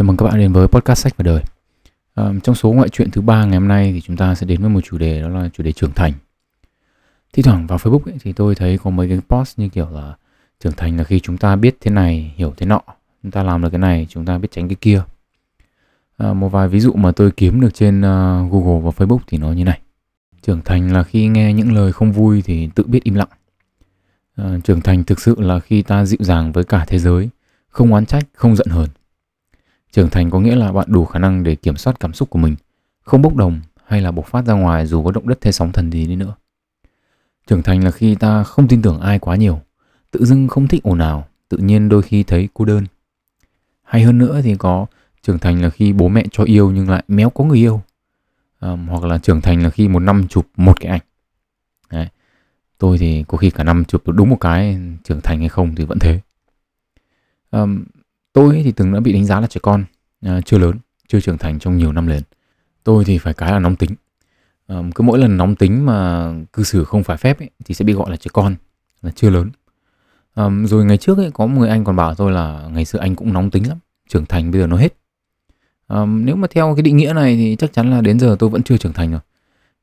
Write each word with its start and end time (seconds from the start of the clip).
Chào 0.00 0.06
mừng 0.06 0.16
các 0.16 0.26
bạn 0.26 0.38
đến 0.38 0.52
với 0.52 0.68
podcast 0.68 0.98
sách 0.98 1.16
và 1.16 1.22
đời. 1.22 1.42
À, 2.14 2.32
trong 2.42 2.54
số 2.54 2.72
ngoại 2.72 2.88
truyện 2.88 3.10
thứ 3.10 3.20
ba 3.20 3.44
ngày 3.44 3.58
hôm 3.58 3.68
nay 3.68 3.92
thì 3.92 4.00
chúng 4.00 4.16
ta 4.16 4.34
sẽ 4.34 4.46
đến 4.46 4.60
với 4.60 4.70
một 4.70 4.80
chủ 4.80 4.98
đề 4.98 5.20
đó 5.20 5.28
là 5.28 5.48
chủ 5.52 5.62
đề 5.62 5.72
trưởng 5.72 5.92
thành. 5.92 6.12
Thi 7.32 7.42
thoảng 7.42 7.66
vào 7.66 7.78
Facebook 7.78 8.04
ấy, 8.04 8.14
thì 8.20 8.32
tôi 8.32 8.54
thấy 8.54 8.78
có 8.78 8.90
mấy 8.90 9.08
cái 9.08 9.20
post 9.28 9.58
như 9.58 9.68
kiểu 9.68 9.88
là 9.90 10.16
trưởng 10.60 10.72
thành 10.76 10.96
là 10.96 11.04
khi 11.04 11.20
chúng 11.20 11.38
ta 11.38 11.56
biết 11.56 11.76
thế 11.80 11.90
này, 11.90 12.34
hiểu 12.36 12.54
thế 12.56 12.66
nọ, 12.66 12.80
chúng 13.22 13.30
ta 13.30 13.42
làm 13.42 13.62
được 13.62 13.68
cái 13.70 13.78
này, 13.78 14.06
chúng 14.10 14.24
ta 14.24 14.38
biết 14.38 14.48
tránh 14.50 14.68
cái 14.68 14.76
kia. 14.80 15.02
À, 16.16 16.32
một 16.32 16.48
vài 16.48 16.68
ví 16.68 16.80
dụ 16.80 16.92
mà 16.92 17.12
tôi 17.12 17.30
kiếm 17.30 17.60
được 17.60 17.74
trên 17.74 17.98
uh, 17.98 18.52
Google 18.52 18.80
và 18.80 18.90
Facebook 18.90 19.20
thì 19.26 19.38
nó 19.38 19.52
như 19.52 19.64
này. 19.64 19.80
Trưởng 20.42 20.60
thành 20.64 20.92
là 20.92 21.02
khi 21.02 21.28
nghe 21.28 21.52
những 21.52 21.72
lời 21.72 21.92
không 21.92 22.12
vui 22.12 22.42
thì 22.42 22.68
tự 22.74 22.84
biết 22.86 23.04
im 23.04 23.14
lặng. 23.14 23.30
À, 24.36 24.58
trưởng 24.64 24.80
thành 24.80 25.04
thực 25.04 25.20
sự 25.20 25.40
là 25.40 25.60
khi 25.60 25.82
ta 25.82 26.04
dịu 26.04 26.20
dàng 26.20 26.52
với 26.52 26.64
cả 26.64 26.84
thế 26.88 26.98
giới, 26.98 27.28
không 27.68 27.92
oán 27.92 28.06
trách, 28.06 28.24
không 28.34 28.56
giận 28.56 28.68
hờn 28.68 28.88
Trưởng 29.92 30.10
thành 30.10 30.30
có 30.30 30.40
nghĩa 30.40 30.56
là 30.56 30.72
bạn 30.72 30.86
đủ 30.88 31.04
khả 31.04 31.18
năng 31.18 31.42
để 31.42 31.54
kiểm 31.54 31.76
soát 31.76 32.00
cảm 32.00 32.12
xúc 32.12 32.30
của 32.30 32.38
mình, 32.38 32.56
không 33.02 33.22
bốc 33.22 33.36
đồng 33.36 33.60
hay 33.86 34.00
là 34.00 34.10
bộc 34.10 34.26
phát 34.26 34.46
ra 34.46 34.54
ngoài 34.54 34.86
dù 34.86 35.04
có 35.04 35.10
động 35.10 35.28
đất 35.28 35.38
hay 35.44 35.52
sóng 35.52 35.72
thần 35.72 35.92
gì 35.92 36.06
đi 36.06 36.16
nữa. 36.16 36.34
Trưởng 37.46 37.62
thành 37.62 37.84
là 37.84 37.90
khi 37.90 38.14
ta 38.14 38.44
không 38.44 38.68
tin 38.68 38.82
tưởng 38.82 39.00
ai 39.00 39.18
quá 39.18 39.36
nhiều, 39.36 39.60
tự 40.10 40.24
dưng 40.24 40.48
không 40.48 40.68
thích 40.68 40.82
ồn 40.82 40.98
ào, 40.98 41.26
tự 41.48 41.58
nhiên 41.58 41.88
đôi 41.88 42.02
khi 42.02 42.22
thấy 42.22 42.48
cô 42.54 42.64
đơn. 42.64 42.86
Hay 43.82 44.02
hơn 44.02 44.18
nữa 44.18 44.40
thì 44.44 44.54
có 44.56 44.86
trưởng 45.22 45.38
thành 45.38 45.62
là 45.62 45.70
khi 45.70 45.92
bố 45.92 46.08
mẹ 46.08 46.24
cho 46.30 46.44
yêu 46.44 46.70
nhưng 46.70 46.90
lại 46.90 47.04
méo 47.08 47.30
có 47.30 47.44
người 47.44 47.58
yêu. 47.58 47.82
À, 48.60 48.76
hoặc 48.88 49.04
là 49.04 49.18
trưởng 49.18 49.40
thành 49.40 49.62
là 49.62 49.70
khi 49.70 49.88
một 49.88 50.00
năm 50.00 50.28
chụp 50.28 50.46
một 50.56 50.80
cái 50.80 50.90
ảnh. 50.90 51.00
Đấy. 51.90 52.06
Tôi 52.78 52.98
thì 52.98 53.24
có 53.28 53.38
khi 53.38 53.50
cả 53.50 53.64
năm 53.64 53.84
chụp 53.84 54.06
được 54.06 54.12
đúng 54.16 54.30
một 54.30 54.36
cái 54.40 54.78
trưởng 55.04 55.20
thành 55.20 55.38
hay 55.38 55.48
không 55.48 55.74
thì 55.74 55.84
vẫn 55.84 55.98
thế. 55.98 56.20
Um, 57.50 57.84
Tôi 58.32 58.60
thì 58.64 58.72
từng 58.72 58.92
đã 58.92 59.00
bị 59.00 59.12
đánh 59.12 59.24
giá 59.24 59.40
là 59.40 59.46
trẻ 59.46 59.60
con, 59.62 59.84
à, 60.20 60.40
chưa 60.40 60.58
lớn, 60.58 60.76
chưa 61.08 61.20
trưởng 61.20 61.38
thành 61.38 61.58
trong 61.58 61.76
nhiều 61.76 61.92
năm 61.92 62.06
liền. 62.06 62.22
Tôi 62.84 63.04
thì 63.04 63.18
phải 63.18 63.34
cái 63.34 63.52
là 63.52 63.58
nóng 63.58 63.76
tính. 63.76 63.90
À, 64.66 64.76
cứ 64.94 65.02
mỗi 65.02 65.18
lần 65.18 65.36
nóng 65.36 65.54
tính 65.54 65.86
mà 65.86 66.30
cư 66.52 66.62
xử 66.62 66.84
không 66.84 67.02
phải 67.04 67.16
phép 67.16 67.38
ấy, 67.38 67.50
thì 67.64 67.74
sẽ 67.74 67.84
bị 67.84 67.92
gọi 67.92 68.10
là 68.10 68.16
trẻ 68.16 68.28
con, 68.32 68.54
là 69.02 69.10
chưa 69.14 69.30
lớn. 69.30 69.50
À, 70.34 70.44
rồi 70.64 70.84
ngày 70.84 70.96
trước 70.96 71.18
ấy, 71.18 71.30
có 71.30 71.46
một 71.46 71.58
người 71.58 71.68
anh 71.68 71.84
còn 71.84 71.96
bảo 71.96 72.14
tôi 72.14 72.32
là 72.32 72.68
ngày 72.72 72.84
xưa 72.84 72.98
anh 72.98 73.16
cũng 73.16 73.32
nóng 73.32 73.50
tính 73.50 73.68
lắm, 73.68 73.78
trưởng 74.08 74.26
thành 74.26 74.50
bây 74.50 74.60
giờ 74.60 74.66
nó 74.66 74.76
hết. 74.76 74.94
À, 75.86 76.04
nếu 76.06 76.36
mà 76.36 76.48
theo 76.50 76.74
cái 76.76 76.82
định 76.82 76.96
nghĩa 76.96 77.12
này 77.12 77.36
thì 77.36 77.56
chắc 77.58 77.72
chắn 77.72 77.90
là 77.90 78.00
đến 78.00 78.20
giờ 78.20 78.36
tôi 78.38 78.50
vẫn 78.50 78.62
chưa 78.62 78.76
trưởng 78.76 78.92
thành 78.92 79.10
rồi. 79.10 79.20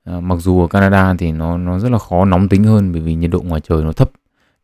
À, 0.03 0.19
mặc 0.19 0.35
dù 0.35 0.61
ở 0.61 0.67
Canada 0.67 1.15
thì 1.19 1.31
nó 1.31 1.57
nó 1.57 1.79
rất 1.79 1.91
là 1.91 1.97
khó 1.97 2.25
nóng 2.25 2.49
tính 2.49 2.63
hơn 2.63 2.91
bởi 2.91 3.01
vì 3.01 3.15
nhiệt 3.15 3.31
độ 3.31 3.41
ngoài 3.41 3.61
trời 3.69 3.83
nó 3.83 3.91
thấp 3.91 4.11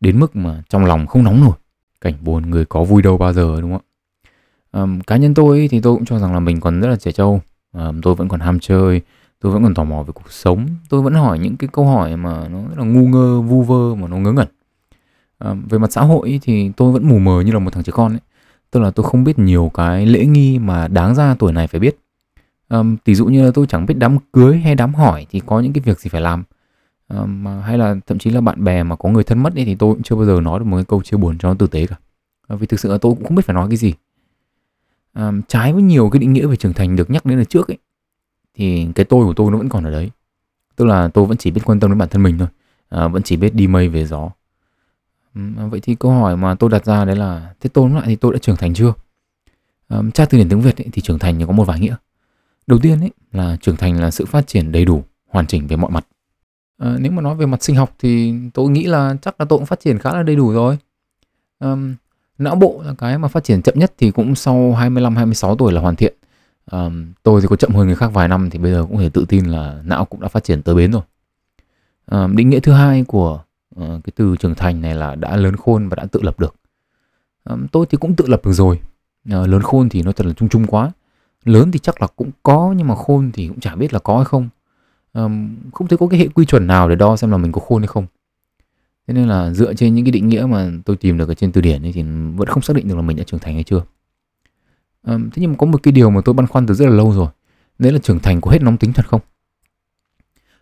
đến 0.00 0.20
mức 0.20 0.36
mà 0.36 0.62
trong 0.68 0.84
lòng 0.84 1.06
không 1.06 1.24
nóng 1.24 1.40
nổi 1.40 1.56
cảnh 2.04 2.14
buồn 2.20 2.50
người 2.50 2.64
có 2.64 2.84
vui 2.84 3.02
đâu 3.02 3.18
bao 3.18 3.32
giờ 3.32 3.60
đúng 3.60 3.72
không 3.72 3.80
ạ? 3.80 4.80
Um, 4.80 5.00
cá 5.00 5.16
nhân 5.16 5.34
tôi 5.34 5.68
thì 5.70 5.80
tôi 5.80 5.94
cũng 5.94 6.04
cho 6.04 6.18
rằng 6.18 6.34
là 6.34 6.40
mình 6.40 6.60
còn 6.60 6.80
rất 6.80 6.88
là 6.88 6.96
trẻ 6.96 7.12
trâu. 7.12 7.40
Um, 7.72 8.00
tôi 8.00 8.14
vẫn 8.14 8.28
còn 8.28 8.40
ham 8.40 8.60
chơi 8.60 9.02
tôi 9.44 9.52
vẫn 9.52 9.62
còn 9.62 9.74
tò 9.74 9.84
mò 9.84 10.02
về 10.02 10.12
cuộc 10.14 10.32
sống. 10.32 10.66
Tôi 10.88 11.02
vẫn 11.02 11.14
hỏi 11.14 11.38
những 11.38 11.56
cái 11.56 11.68
câu 11.72 11.86
hỏi 11.86 12.16
mà 12.16 12.48
nó 12.48 12.62
rất 12.62 12.78
là 12.78 12.84
ngu 12.84 13.08
ngơ 13.08 13.40
vu 13.40 13.62
vơ 13.62 13.94
mà 13.94 14.08
nó 14.08 14.16
ngớ 14.16 14.32
ngẩn. 14.32 14.48
Um, 15.38 15.62
về 15.68 15.78
mặt 15.78 15.92
xã 15.92 16.00
hội 16.00 16.40
thì 16.42 16.70
tôi 16.76 16.92
vẫn 16.92 17.08
mù 17.08 17.18
mờ 17.18 17.40
như 17.40 17.52
là 17.52 17.58
một 17.58 17.70
thằng 17.72 17.82
trẻ 17.82 17.92
con 17.94 18.12
ấy. 18.12 18.20
Tức 18.70 18.80
là 18.80 18.90
tôi 18.90 19.06
không 19.06 19.24
biết 19.24 19.38
nhiều 19.38 19.70
cái 19.74 20.06
lễ 20.06 20.24
nghi 20.24 20.58
mà 20.58 20.88
đáng 20.88 21.14
ra 21.14 21.36
tuổi 21.38 21.52
này 21.52 21.66
phải 21.66 21.80
biết. 21.80 21.98
Um, 22.68 22.96
tỷ 22.96 23.14
dụ 23.14 23.26
như 23.26 23.44
là 23.44 23.50
tôi 23.54 23.66
chẳng 23.66 23.86
biết 23.86 23.94
đám 23.98 24.18
cưới 24.32 24.58
hay 24.58 24.74
đám 24.74 24.94
hỏi 24.94 25.26
thì 25.30 25.40
có 25.46 25.60
những 25.60 25.72
cái 25.72 25.82
việc 25.84 26.00
gì 26.00 26.08
phải 26.08 26.20
làm. 26.20 26.44
Ờ, 27.14 27.26
mà 27.26 27.60
hay 27.60 27.78
là 27.78 27.96
thậm 28.06 28.18
chí 28.18 28.30
là 28.30 28.40
bạn 28.40 28.64
bè 28.64 28.82
mà 28.82 28.96
có 28.96 29.08
người 29.08 29.24
thân 29.24 29.42
mất 29.42 29.54
ấy, 29.54 29.64
thì 29.64 29.74
tôi 29.74 29.94
cũng 29.94 30.02
chưa 30.02 30.16
bao 30.16 30.24
giờ 30.24 30.40
nói 30.40 30.58
được 30.58 30.64
một 30.64 30.76
cái 30.76 30.84
câu 30.84 31.02
chia 31.02 31.16
buồn 31.16 31.38
cho 31.38 31.48
nó 31.48 31.54
tử 31.54 31.66
tế 31.66 31.86
cả. 31.86 31.96
Ờ, 32.46 32.56
vì 32.56 32.66
thực 32.66 32.80
sự 32.80 32.92
là 32.92 32.98
tôi 32.98 33.14
cũng 33.14 33.24
không 33.24 33.34
biết 33.34 33.42
phải 33.46 33.54
nói 33.54 33.68
cái 33.68 33.76
gì. 33.76 33.94
À, 35.12 35.32
trái 35.48 35.72
với 35.72 35.82
nhiều 35.82 36.10
cái 36.10 36.18
định 36.18 36.32
nghĩa 36.32 36.46
về 36.46 36.56
trưởng 36.56 36.72
thành 36.72 36.96
được 36.96 37.10
nhắc 37.10 37.26
đến 37.26 37.38
là 37.38 37.44
trước 37.44 37.68
ấy 37.68 37.78
thì 38.54 38.86
cái 38.94 39.04
tôi 39.04 39.24
của 39.24 39.34
tôi 39.34 39.50
nó 39.50 39.58
vẫn 39.58 39.68
còn 39.68 39.84
ở 39.84 39.90
đấy. 39.90 40.10
Tức 40.76 40.84
là 40.84 41.08
tôi 41.08 41.26
vẫn 41.26 41.36
chỉ 41.36 41.50
biết 41.50 41.60
quan 41.64 41.80
tâm 41.80 41.90
đến 41.90 41.98
bản 41.98 42.08
thân 42.08 42.22
mình 42.22 42.38
thôi. 42.38 42.48
À, 42.88 43.08
vẫn 43.08 43.22
chỉ 43.22 43.36
biết 43.36 43.54
đi 43.54 43.66
mây 43.66 43.88
về 43.88 44.04
gió. 44.04 44.30
À, 45.34 45.66
vậy 45.70 45.80
thì 45.80 45.94
câu 45.94 46.12
hỏi 46.12 46.36
mà 46.36 46.54
tôi 46.54 46.70
đặt 46.70 46.84
ra 46.84 47.04
đấy 47.04 47.16
là 47.16 47.54
thế 47.60 47.70
tôi 47.72 47.90
lại 47.90 48.02
thì 48.06 48.16
tôi 48.16 48.32
đã 48.32 48.38
trưởng 48.38 48.56
thành 48.56 48.74
chưa? 48.74 48.92
À, 49.88 49.98
tra 50.14 50.24
từ 50.24 50.38
điển 50.38 50.48
tiếng 50.48 50.60
việt 50.60 50.80
ấy, 50.80 50.86
thì 50.92 51.02
trưởng 51.02 51.18
thành 51.18 51.46
có 51.46 51.52
một 51.52 51.64
vài 51.64 51.80
nghĩa. 51.80 51.96
Đầu 52.66 52.78
tiên 52.78 53.00
ấy 53.00 53.10
là 53.32 53.56
trưởng 53.60 53.76
thành 53.76 54.00
là 54.00 54.10
sự 54.10 54.24
phát 54.24 54.46
triển 54.46 54.72
đầy 54.72 54.84
đủ 54.84 55.04
hoàn 55.28 55.46
chỉnh 55.46 55.66
về 55.66 55.76
mọi 55.76 55.90
mặt. 55.90 56.06
À, 56.78 56.96
nếu 56.98 57.12
mà 57.12 57.22
nói 57.22 57.34
về 57.34 57.46
mặt 57.46 57.62
sinh 57.62 57.76
học 57.76 57.94
thì 57.98 58.34
tôi 58.54 58.70
nghĩ 58.70 58.84
là 58.84 59.14
chắc 59.22 59.34
là 59.38 59.46
tôi 59.48 59.58
cũng 59.58 59.66
phát 59.66 59.80
triển 59.80 59.98
khá 59.98 60.12
là 60.12 60.22
đầy 60.22 60.36
đủ 60.36 60.52
rồi. 60.52 60.78
Um, 61.58 61.94
não 62.38 62.54
bộ 62.54 62.82
là 62.86 62.94
cái 62.98 63.18
mà 63.18 63.28
phát 63.28 63.44
triển 63.44 63.62
chậm 63.62 63.78
nhất 63.78 63.92
thì 63.98 64.10
cũng 64.10 64.34
sau 64.34 64.72
25 64.72 65.16
26 65.16 65.56
tuổi 65.56 65.72
là 65.72 65.80
hoàn 65.80 65.96
thiện. 65.96 66.14
Um, 66.70 67.12
tôi 67.22 67.40
thì 67.40 67.46
có 67.46 67.56
chậm 67.56 67.70
hơn 67.70 67.86
người 67.86 67.96
khác 67.96 68.10
vài 68.12 68.28
năm 68.28 68.50
thì 68.50 68.58
bây 68.58 68.72
giờ 68.72 68.86
cũng 68.88 68.98
thể 68.98 69.08
tự 69.08 69.24
tin 69.28 69.44
là 69.44 69.80
não 69.84 70.04
cũng 70.04 70.20
đã 70.20 70.28
phát 70.28 70.44
triển 70.44 70.62
tới 70.62 70.74
bến 70.74 70.92
rồi. 70.92 71.02
Um, 72.10 72.36
định 72.36 72.50
nghĩa 72.50 72.60
thứ 72.60 72.72
hai 72.72 73.04
của 73.04 73.42
uh, 73.80 73.84
cái 73.86 74.12
từ 74.16 74.36
trưởng 74.36 74.54
thành 74.54 74.80
này 74.80 74.94
là 74.94 75.14
đã 75.14 75.36
lớn 75.36 75.56
khôn 75.56 75.88
và 75.88 75.94
đã 75.94 76.06
tự 76.06 76.22
lập 76.22 76.40
được. 76.40 76.54
Um, 77.44 77.66
tôi 77.66 77.86
thì 77.90 77.96
cũng 77.96 78.16
tự 78.16 78.26
lập 78.28 78.40
được 78.44 78.52
rồi. 78.52 78.80
Uh, 79.28 79.48
lớn 79.48 79.62
khôn 79.62 79.88
thì 79.88 80.02
nó 80.02 80.12
thật 80.12 80.26
là 80.26 80.32
chung 80.32 80.48
chung 80.48 80.66
quá. 80.66 80.90
Lớn 81.44 81.72
thì 81.72 81.78
chắc 81.78 82.02
là 82.02 82.06
cũng 82.16 82.30
có 82.42 82.74
nhưng 82.76 82.88
mà 82.88 82.94
khôn 82.94 83.30
thì 83.32 83.48
cũng 83.48 83.60
chả 83.60 83.74
biết 83.74 83.92
là 83.92 83.98
có 83.98 84.16
hay 84.16 84.24
không 84.24 84.48
um, 85.14 85.56
không 85.72 85.88
thấy 85.88 85.98
có 85.98 86.06
cái 86.06 86.20
hệ 86.20 86.28
quy 86.28 86.44
chuẩn 86.46 86.66
nào 86.66 86.88
để 86.88 86.94
đo 86.94 87.16
xem 87.16 87.30
là 87.30 87.36
mình 87.36 87.52
có 87.52 87.60
khôn 87.60 87.82
hay 87.82 87.88
không. 87.88 88.06
Thế 89.06 89.14
nên 89.14 89.28
là 89.28 89.52
dựa 89.52 89.74
trên 89.74 89.94
những 89.94 90.04
cái 90.04 90.12
định 90.12 90.28
nghĩa 90.28 90.46
mà 90.46 90.70
tôi 90.84 90.96
tìm 90.96 91.18
được 91.18 91.28
ở 91.28 91.34
trên 91.34 91.52
từ 91.52 91.60
điển 91.60 91.82
ấy 91.82 91.92
thì 91.92 92.02
vẫn 92.36 92.48
không 92.48 92.62
xác 92.62 92.76
định 92.76 92.88
được 92.88 92.94
là 92.94 93.02
mình 93.02 93.16
đã 93.16 93.24
trưởng 93.24 93.40
thành 93.40 93.54
hay 93.54 93.64
chưa. 93.64 93.82
Um, 95.06 95.30
thế 95.30 95.40
nhưng 95.40 95.50
mà 95.50 95.56
có 95.58 95.66
một 95.66 95.82
cái 95.82 95.92
điều 95.92 96.10
mà 96.10 96.20
tôi 96.24 96.34
băn 96.34 96.46
khoăn 96.46 96.66
từ 96.66 96.74
rất 96.74 96.86
là 96.86 96.94
lâu 96.94 97.12
rồi. 97.12 97.28
Đấy 97.78 97.92
là 97.92 97.98
trưởng 97.98 98.20
thành 98.20 98.40
có 98.40 98.50
hết 98.50 98.62
nóng 98.62 98.76
tính 98.76 98.92
thật 98.92 99.06
không? 99.08 99.20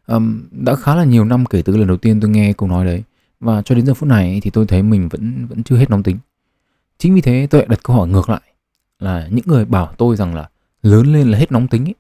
Um, 0.07 0.43
đã 0.51 0.75
khá 0.75 0.95
là 0.95 1.05
nhiều 1.05 1.25
năm 1.25 1.47
kể 1.47 1.63
từ 1.63 1.77
lần 1.77 1.89
đầu 1.89 1.97
tiên 1.97 2.21
tôi 2.21 2.31
nghe 2.31 2.53
câu 2.53 2.69
nói 2.69 2.85
đấy. 2.85 3.03
Và 3.41 3.63
cho 3.63 3.75
đến 3.75 3.87
giờ 3.87 3.95
phút 3.95 4.09
này 4.09 4.41
thì 4.43 4.51
tôi 4.51 4.67
thấy 4.67 4.83
mình 4.83 5.09
vẫn 5.09 5.47
vẫn 5.47 5.63
chưa 5.63 5.77
hết 5.77 5.91
nóng 5.91 6.03
tính. 6.03 6.19
Chính 6.99 7.15
vì 7.15 7.21
thế 7.21 7.47
tôi 7.51 7.61
lại 7.61 7.69
đặt 7.69 7.81
câu 7.83 7.97
hỏi 7.97 8.09
ngược 8.09 8.31
lại 8.31 8.41
là 8.99 9.29
những 9.31 9.45
người 9.47 9.65
bảo 9.65 9.95
tôi 9.99 10.17
rằng 10.17 10.35
là 10.35 10.49
lớn 10.83 11.13
lên 11.13 11.29
là 11.29 11.39
hết 11.39 11.53
nóng 11.53 11.69
tính 11.69 11.85
ấy, 11.85 11.95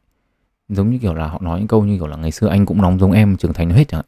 giống 0.75 0.91
như 0.91 0.99
kiểu 0.99 1.15
là 1.15 1.27
họ 1.27 1.39
nói 1.43 1.59
những 1.59 1.69
câu 1.69 1.85
như 1.85 1.97
kiểu 1.97 2.07
là 2.07 2.17
ngày 2.17 2.31
xưa 2.31 2.49
anh 2.49 2.67
cũng 2.67 2.83
nóng 2.83 2.99
giống 2.99 3.13
em 3.13 3.37
trưởng 3.37 3.53
thành 3.53 3.71
hết 3.71 3.89
chẳng 3.89 3.99
hạn. 3.99 4.07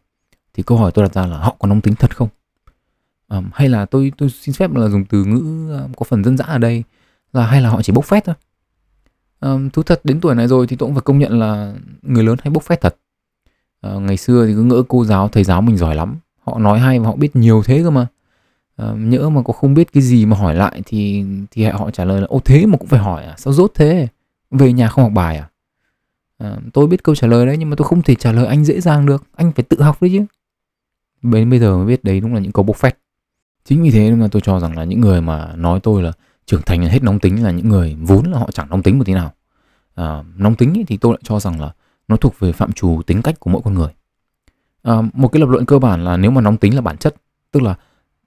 Thì 0.55 0.63
câu 0.63 0.79
hỏi 0.79 0.91
tôi 0.95 1.03
đặt 1.05 1.15
ra 1.15 1.27
là 1.27 1.39
họ 1.39 1.57
có 1.59 1.69
nóng 1.69 1.81
tính 1.81 1.95
thật 1.95 2.17
không? 2.17 2.29
À, 3.29 3.43
hay 3.55 3.69
là 3.69 3.87
tôi 3.87 4.13
tôi 4.19 4.31
xin 4.31 4.55
phép 4.55 4.75
là 4.75 4.89
dùng 4.89 5.05
từ 5.05 5.25
ngữ 5.25 5.69
ờ, 5.73 5.89
có 5.97 6.05
phần 6.05 6.25
dân 6.25 6.37
dã 6.37 6.45
ở 6.45 6.59
đây 6.59 6.85
là 7.33 7.47
hay 7.47 7.61
là 7.61 7.69
họ 7.69 7.83
chỉ 7.83 7.93
bốc 7.93 8.05
phét 8.05 8.25
thôi? 8.25 8.35
À, 9.41 9.51
thú 9.73 9.83
thật 9.83 10.01
đến 10.05 10.21
tuổi 10.21 10.35
này 10.35 10.49
rồi 10.49 10.67
thì 10.67 10.77
tôi 10.77 10.87
cũng 10.87 10.95
phải 10.95 11.03
công 11.03 11.19
nhận 11.19 11.39
là 11.39 11.75
người 12.03 12.25
lớn 12.25 12.37
hay 12.43 12.51
bốc 12.51 12.63
phét 12.63 12.81
thật. 12.81 12.97
À, 13.81 13.91
ngày 13.93 14.17
xưa 14.17 14.47
thì 14.47 14.55
cứ 14.55 14.63
ngỡ 14.63 14.83
cô 14.89 15.05
giáo 15.05 15.29
thầy 15.29 15.45
giáo 15.45 15.63
mình 15.63 15.77
giỏi 15.77 15.95
lắm. 15.95 16.17
Họ 16.43 16.59
nói 16.59 16.79
hay 16.79 16.99
và 16.99 17.07
họ 17.07 17.17
biết 17.17 17.37
nhiều 17.37 17.63
thế 17.67 17.83
cơ 17.85 17.91
mà. 17.91 18.07
À, 18.77 18.93
nhỡ 18.97 19.31
mà 19.31 19.43
có 19.43 19.53
không 19.53 19.75
biết 19.75 19.93
cái 19.93 20.03
gì 20.03 20.27
mà 20.27 20.37
hỏi 20.37 20.55
lại 20.55 20.83
thì 20.87 21.25
thì 21.51 21.65
họ 21.65 21.91
trả 21.91 22.05
lời 22.05 22.21
là 22.21 22.27
ô 22.27 22.41
thế 22.45 22.67
mà 22.67 22.79
cũng 22.79 22.89
phải 22.89 23.01
hỏi 23.01 23.25
à? 23.25 23.35
Sao 23.39 23.53
dốt 23.53 23.73
thế? 23.75 24.09
Về 24.51 24.73
nhà 24.73 24.89
không 24.89 25.05
học 25.05 25.13
bài 25.15 25.37
à? 25.37 25.49
À, 26.45 26.57
tôi 26.73 26.87
biết 26.87 27.03
câu 27.03 27.15
trả 27.15 27.27
lời 27.27 27.47
đấy 27.47 27.57
nhưng 27.59 27.71
mà 27.71 27.77
tôi 27.77 27.89
không 27.89 28.03
thể 28.03 28.15
trả 28.15 28.33
lời 28.33 28.47
anh 28.47 28.65
dễ 28.65 28.81
dàng 28.81 29.07
được. 29.07 29.25
Anh 29.37 29.53
phải 29.53 29.65
tự 29.65 29.83
học 29.83 30.03
đấy 30.03 30.11
chứ. 30.15 30.25
Đến 31.23 31.51
bây 31.51 31.59
giờ 31.59 31.77
mới 31.77 31.87
biết 31.87 32.05
đấy 32.05 32.21
đúng 32.21 32.35
là 32.35 32.41
những 32.41 32.53
câu 32.53 32.65
bốc 32.65 32.77
phét. 32.77 32.99
Chính 33.65 33.83
vì 33.83 33.91
thế 33.91 34.11
mà 34.11 34.29
tôi 34.33 34.43
cho 34.43 34.61
rằng 34.61 34.79
là 34.79 34.85
những 34.85 35.01
người 35.01 35.21
mà 35.21 35.53
nói 35.57 35.81
tôi 35.83 36.03
là 36.03 36.13
trưởng 36.47 36.63
thành 36.63 36.83
là 36.83 36.89
hết 36.91 37.03
nóng 37.03 37.19
tính 37.19 37.45
là 37.45 37.51
những 37.51 37.69
người 37.69 37.97
vốn 38.01 38.31
là 38.31 38.39
họ 38.39 38.51
chẳng 38.51 38.71
nóng 38.71 38.83
tính 38.83 38.99
một 38.99 39.05
tí 39.07 39.15
nào. 39.15 39.33
À, 39.95 40.25
nóng 40.37 40.55
tính 40.55 40.85
thì 40.87 40.97
tôi 40.97 41.13
lại 41.13 41.21
cho 41.25 41.41
rằng 41.41 41.61
là 41.61 41.73
nó 42.09 42.17
thuộc 42.17 42.39
về 42.39 42.53
phạm 42.53 42.73
trù 42.73 43.03
tính 43.07 43.23
cách 43.23 43.41
của 43.41 43.51
mỗi 43.51 43.63
con 43.65 43.75
người. 43.75 43.91
À, 44.83 45.03
một 45.13 45.29
cái 45.29 45.41
lập 45.41 45.49
luận 45.49 45.67
cơ 45.67 45.79
bản 45.79 46.05
là 46.05 46.17
nếu 46.17 46.31
mà 46.31 46.41
nóng 46.41 46.57
tính 46.57 46.75
là 46.75 46.81
bản 46.81 46.97
chất 46.97 47.15
tức 47.51 47.63
là 47.63 47.75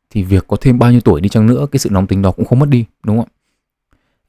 thì 0.10 0.24
việc 0.24 0.48
có 0.48 0.58
thêm 0.62 0.80
bao 0.80 0.92
nhiêu 0.92 1.02
tuổi 1.02 1.22
đi 1.22 1.30
chăng 1.30 1.48
nữa 1.48 1.68
cái 1.72 1.80
sự 1.80 1.90
nóng 1.90 2.08
tính 2.08 2.22
đó 2.22 2.32
cũng 2.32 2.46
không 2.46 2.60
mất 2.60 2.70
đi 2.70 2.86
đúng 3.04 3.18
không 3.18 3.28
ạ? 3.32 3.37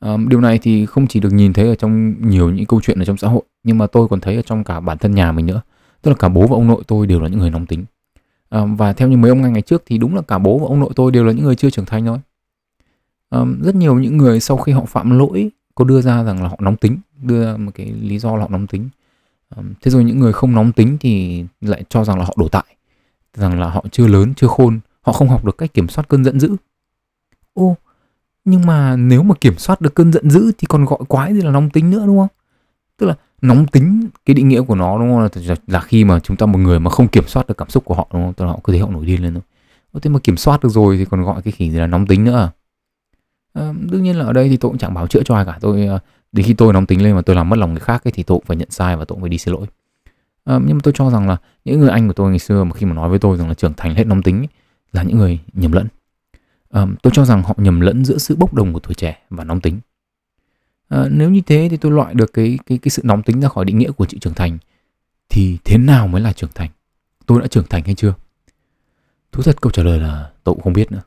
Um, 0.01 0.29
điều 0.29 0.41
này 0.41 0.59
thì 0.59 0.87
không 0.87 1.07
chỉ 1.07 1.21
được 1.21 1.33
nhìn 1.33 1.53
thấy 1.53 1.69
ở 1.69 1.75
trong 1.75 2.15
nhiều 2.31 2.51
những 2.51 2.67
câu 2.67 2.81
chuyện 2.81 2.99
ở 2.99 3.05
trong 3.05 3.17
xã 3.17 3.29
hội 3.29 3.43
nhưng 3.63 3.79
mà 3.79 3.87
tôi 3.87 4.09
còn 4.09 4.21
thấy 4.21 4.37
ở 4.37 4.43
trong 4.43 4.65
cả 4.65 4.81
bản 4.81 4.99
thân 4.99 5.15
nhà 5.15 5.33
mình 5.33 5.47
nữa. 5.47 5.61
Tức 6.03 6.11
là 6.11 6.17
cả 6.17 6.29
bố 6.29 6.47
và 6.47 6.55
ông 6.57 6.67
nội 6.67 6.83
tôi 6.87 7.07
đều 7.07 7.21
là 7.21 7.29
những 7.29 7.39
người 7.39 7.51
nóng 7.51 7.67
tính. 7.67 7.85
Um, 8.51 8.77
và 8.77 8.93
theo 8.93 9.09
như 9.09 9.17
mấy 9.17 9.29
ông 9.29 9.43
anh 9.43 9.53
ngày 9.53 9.63
trước 9.63 9.83
thì 9.87 9.99
đúng 9.99 10.15
là 10.17 10.23
cả 10.23 10.39
bố 10.39 10.59
và 10.59 10.67
ông 10.67 10.81
nội 10.81 10.91
tôi 10.97 11.13
đều 11.13 11.25
là 11.25 11.33
những 11.33 11.45
người 11.45 11.57
chưa 11.57 11.71
trưởng 11.71 11.85
thành 11.85 12.07
thôi. 12.07 12.19
Um, 13.31 13.63
rất 13.63 13.75
nhiều 13.75 13.99
những 13.99 14.17
người 14.17 14.41
sau 14.41 14.57
khi 14.57 14.73
họ 14.73 14.85
phạm 14.85 15.19
lỗi 15.19 15.51
có 15.75 15.85
đưa 15.85 16.01
ra 16.01 16.25
rằng 16.25 16.43
là 16.43 16.49
họ 16.49 16.57
nóng 16.61 16.77
tính 16.77 16.99
đưa 17.23 17.45
ra 17.45 17.57
một 17.57 17.71
cái 17.75 17.87
lý 17.87 18.19
do 18.19 18.37
là 18.37 18.43
họ 18.43 18.49
nóng 18.49 18.67
tính. 18.67 18.89
Um, 19.57 19.67
thế 19.81 19.91
rồi 19.91 20.05
những 20.05 20.19
người 20.19 20.33
không 20.33 20.55
nóng 20.55 20.73
tính 20.73 20.97
thì 21.01 21.45
lại 21.61 21.85
cho 21.89 22.05
rằng 22.05 22.19
là 22.19 22.25
họ 22.25 22.35
đổ 22.37 22.49
tại 22.49 22.65
rằng 23.35 23.61
là 23.61 23.71
họ 23.71 23.85
chưa 23.93 24.07
lớn 24.07 24.35
chưa 24.37 24.47
khôn 24.47 24.81
họ 25.01 25.13
không 25.13 25.29
học 25.29 25.45
được 25.45 25.59
cách 25.59 25.75
kiểm 25.75 25.89
soát 25.89 26.09
cơn 26.09 26.25
giận 26.25 26.41
dữ. 26.41 26.57
Ô 27.55 27.77
nhưng 28.51 28.67
mà 28.67 28.97
nếu 28.97 29.23
mà 29.23 29.35
kiểm 29.41 29.59
soát 29.59 29.81
được 29.81 29.95
cơn 29.95 30.13
giận 30.13 30.31
dữ 30.31 30.53
thì 30.59 30.67
còn 30.69 30.85
gọi 30.85 30.99
quái 31.09 31.35
gì 31.35 31.41
là 31.41 31.51
nóng 31.51 31.71
tính 31.71 31.91
nữa 31.91 32.03
đúng 32.07 32.19
không? 32.19 32.29
Tức 32.97 33.07
là 33.07 33.15
nóng 33.43 33.67
tính 33.67 34.09
cái 34.27 34.35
định 34.35 34.49
nghĩa 34.49 34.63
của 34.63 34.75
nó 34.75 34.99
đúng 34.99 35.09
không? 35.09 35.21
Là, 35.49 35.55
là 35.67 35.81
khi 35.81 36.05
mà 36.05 36.21
chúng 36.21 36.37
ta 36.37 36.47
một 36.47 36.59
người 36.59 36.81
mà 36.81 36.91
không 36.91 37.09
kiểm 37.09 37.27
soát 37.27 37.47
được 37.47 37.59
cảm 37.59 37.71
xúc 37.71 37.85
của 37.85 37.95
họ 37.95 38.09
đúng 38.13 38.23
không? 38.23 38.33
Tức 38.33 38.45
là 38.45 38.51
họ 38.51 38.61
cứ 38.65 38.73
thấy 38.73 38.81
họ 38.81 38.91
nổi 38.91 39.07
điên 39.07 39.23
lên 39.23 39.35
thôi. 39.35 39.43
Thế 40.03 40.11
mà 40.11 40.19
kiểm 40.19 40.37
soát 40.37 40.63
được 40.63 40.69
rồi 40.69 40.97
thì 40.97 41.05
còn 41.05 41.23
gọi 41.23 41.43
cái 41.43 41.53
khỉ 41.53 41.71
gì 41.71 41.79
là 41.79 41.87
nóng 41.87 42.07
tính 42.07 42.25
nữa 42.25 42.37
à, 42.37 42.51
ờ, 43.53 43.75
đương 43.91 44.03
nhiên 44.03 44.19
là 44.19 44.25
ở 44.25 44.33
đây 44.33 44.49
thì 44.49 44.57
tôi 44.57 44.71
cũng 44.71 44.79
chẳng 44.79 44.95
bảo 44.95 45.07
chữa 45.07 45.23
cho 45.25 45.35
ai 45.35 45.45
cả. 45.45 45.59
Tôi 45.61 45.87
ờ, 45.87 45.99
đến 46.33 46.47
khi 46.47 46.53
tôi 46.53 46.73
nóng 46.73 46.87
tính 46.87 47.03
lên 47.03 47.15
mà 47.15 47.23
tôi 47.23 47.37
làm 47.37 47.49
mất 47.49 47.59
lòng 47.59 47.71
người 47.71 47.81
khác 47.81 48.05
ấy, 48.05 48.13
thì 48.13 48.23
tôi 48.23 48.39
cũng 48.39 48.45
phải 48.47 48.57
nhận 48.57 48.71
sai 48.71 48.97
và 48.97 49.05
tôi 49.05 49.15
cũng 49.15 49.21
phải 49.21 49.31
đi 49.31 49.39
xin 49.39 49.55
lỗi. 49.55 49.67
À, 50.45 50.59
nhưng 50.67 50.77
mà 50.77 50.81
tôi 50.83 50.95
cho 50.97 51.11
rằng 51.11 51.29
là 51.29 51.37
những 51.65 51.81
người 51.81 51.91
anh 51.91 52.07
của 52.07 52.13
tôi 52.13 52.31
ngày 52.31 52.39
xưa 52.39 52.65
mà 52.65 52.73
khi 52.75 52.87
mà 52.87 52.95
nói 52.95 53.09
với 53.09 53.19
tôi 53.19 53.37
rằng 53.37 53.49
là 53.49 53.55
trưởng 53.55 53.75
thành 53.77 53.95
hết 53.95 54.07
nóng 54.07 54.23
tính 54.23 54.39
ấy, 54.39 54.49
là 54.93 55.03
những 55.03 55.19
người 55.19 55.41
nhầm 55.53 55.73
lẫn 55.73 55.87
tôi 56.73 57.11
cho 57.13 57.25
rằng 57.25 57.43
họ 57.43 57.55
nhầm 57.57 57.81
lẫn 57.81 58.05
giữa 58.05 58.19
sự 58.19 58.37
bốc 58.37 58.55
đồng 58.55 58.73
của 58.73 58.81
tuổi 58.81 58.95
trẻ 58.95 59.19
và 59.31 59.45
nóng 59.45 59.61
tính. 59.61 59.81
À, 60.89 61.05
nếu 61.11 61.31
như 61.31 61.41
thế 61.47 61.69
thì 61.71 61.77
tôi 61.77 61.93
loại 61.93 62.15
được 62.15 62.33
cái 62.33 62.59
cái 62.67 62.79
cái 62.79 62.91
sự 62.91 63.03
nóng 63.05 63.23
tính 63.23 63.41
ra 63.41 63.49
khỏi 63.49 63.65
định 63.65 63.79
nghĩa 63.79 63.91
của 63.91 64.07
chữ 64.07 64.19
trưởng 64.21 64.35
thành 64.35 64.59
thì 65.29 65.59
thế 65.65 65.79
nào 65.79 66.09
mới 66.09 66.21
là 66.21 66.33
trưởng 66.33 66.51
thành? 66.55 66.71
Tôi 67.27 67.41
đã 67.41 67.47
trưởng 67.47 67.67
thành 67.71 67.83
hay 67.85 67.95
chưa? 67.95 68.15
Thú 69.33 69.43
thật 69.43 69.61
câu 69.61 69.71
trả 69.71 69.83
lời 69.83 69.99
là 69.99 70.31
tôi 70.45 70.55
cũng 70.55 70.65
không 70.65 70.73
biết 70.73 70.93
nữa. 70.93 71.03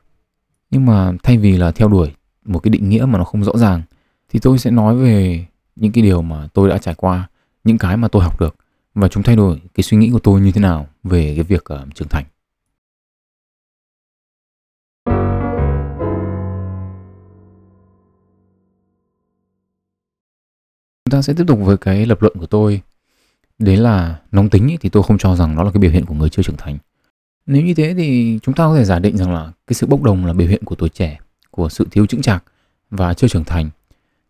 Nhưng 0.70 0.86
mà 0.86 1.12
thay 1.22 1.38
vì 1.38 1.56
là 1.56 1.72
theo 1.72 1.88
đuổi 1.88 2.12
một 2.44 2.58
cái 2.58 2.70
định 2.70 2.88
nghĩa 2.88 3.04
mà 3.04 3.18
nó 3.18 3.24
không 3.24 3.44
rõ 3.44 3.52
ràng 3.56 3.82
thì 4.28 4.38
tôi 4.38 4.58
sẽ 4.58 4.70
nói 4.70 4.96
về 4.96 5.46
những 5.76 5.92
cái 5.92 6.02
điều 6.02 6.22
mà 6.22 6.48
tôi 6.54 6.68
đã 6.68 6.78
trải 6.78 6.94
qua 6.94 7.28
những 7.64 7.78
cái 7.78 7.96
mà 7.96 8.08
tôi 8.08 8.22
học 8.22 8.40
được 8.40 8.56
và 8.94 9.08
chúng 9.08 9.22
thay 9.22 9.36
đổi 9.36 9.60
cái 9.74 9.84
suy 9.84 9.96
nghĩ 9.96 10.10
của 10.12 10.18
tôi 10.18 10.40
như 10.40 10.52
thế 10.52 10.60
nào 10.60 10.86
về 11.04 11.34
cái 11.34 11.44
việc 11.44 11.64
uh, 11.74 11.94
trưởng 11.94 12.08
thành. 12.08 12.24
Chúng 21.04 21.10
ta 21.10 21.22
sẽ 21.22 21.32
tiếp 21.32 21.44
tục 21.46 21.58
với 21.62 21.76
cái 21.76 22.06
lập 22.06 22.22
luận 22.22 22.32
của 22.38 22.46
tôi. 22.46 22.80
Đấy 23.58 23.76
là 23.76 24.20
nóng 24.32 24.50
tính 24.50 24.68
ý, 24.68 24.76
thì 24.76 24.88
tôi 24.88 25.02
không 25.02 25.18
cho 25.18 25.36
rằng 25.36 25.54
nó 25.54 25.62
là 25.62 25.70
cái 25.70 25.80
biểu 25.80 25.90
hiện 25.90 26.06
của 26.06 26.14
người 26.14 26.28
chưa 26.28 26.42
trưởng 26.42 26.56
thành. 26.56 26.78
Nếu 27.46 27.62
như 27.62 27.74
thế 27.74 27.94
thì 27.94 28.38
chúng 28.42 28.54
ta 28.54 28.64
có 28.64 28.76
thể 28.76 28.84
giả 28.84 28.98
định 28.98 29.16
rằng 29.16 29.32
là 29.32 29.52
cái 29.66 29.74
sự 29.74 29.86
bốc 29.86 30.02
đồng 30.02 30.26
là 30.26 30.32
biểu 30.32 30.48
hiện 30.48 30.64
của 30.64 30.74
tuổi 30.74 30.88
trẻ 30.88 31.18
của 31.50 31.68
sự 31.68 31.86
thiếu 31.90 32.06
chững 32.06 32.22
chạc 32.22 32.44
và 32.90 33.14
chưa 33.14 33.28
trưởng 33.28 33.44
thành. 33.44 33.70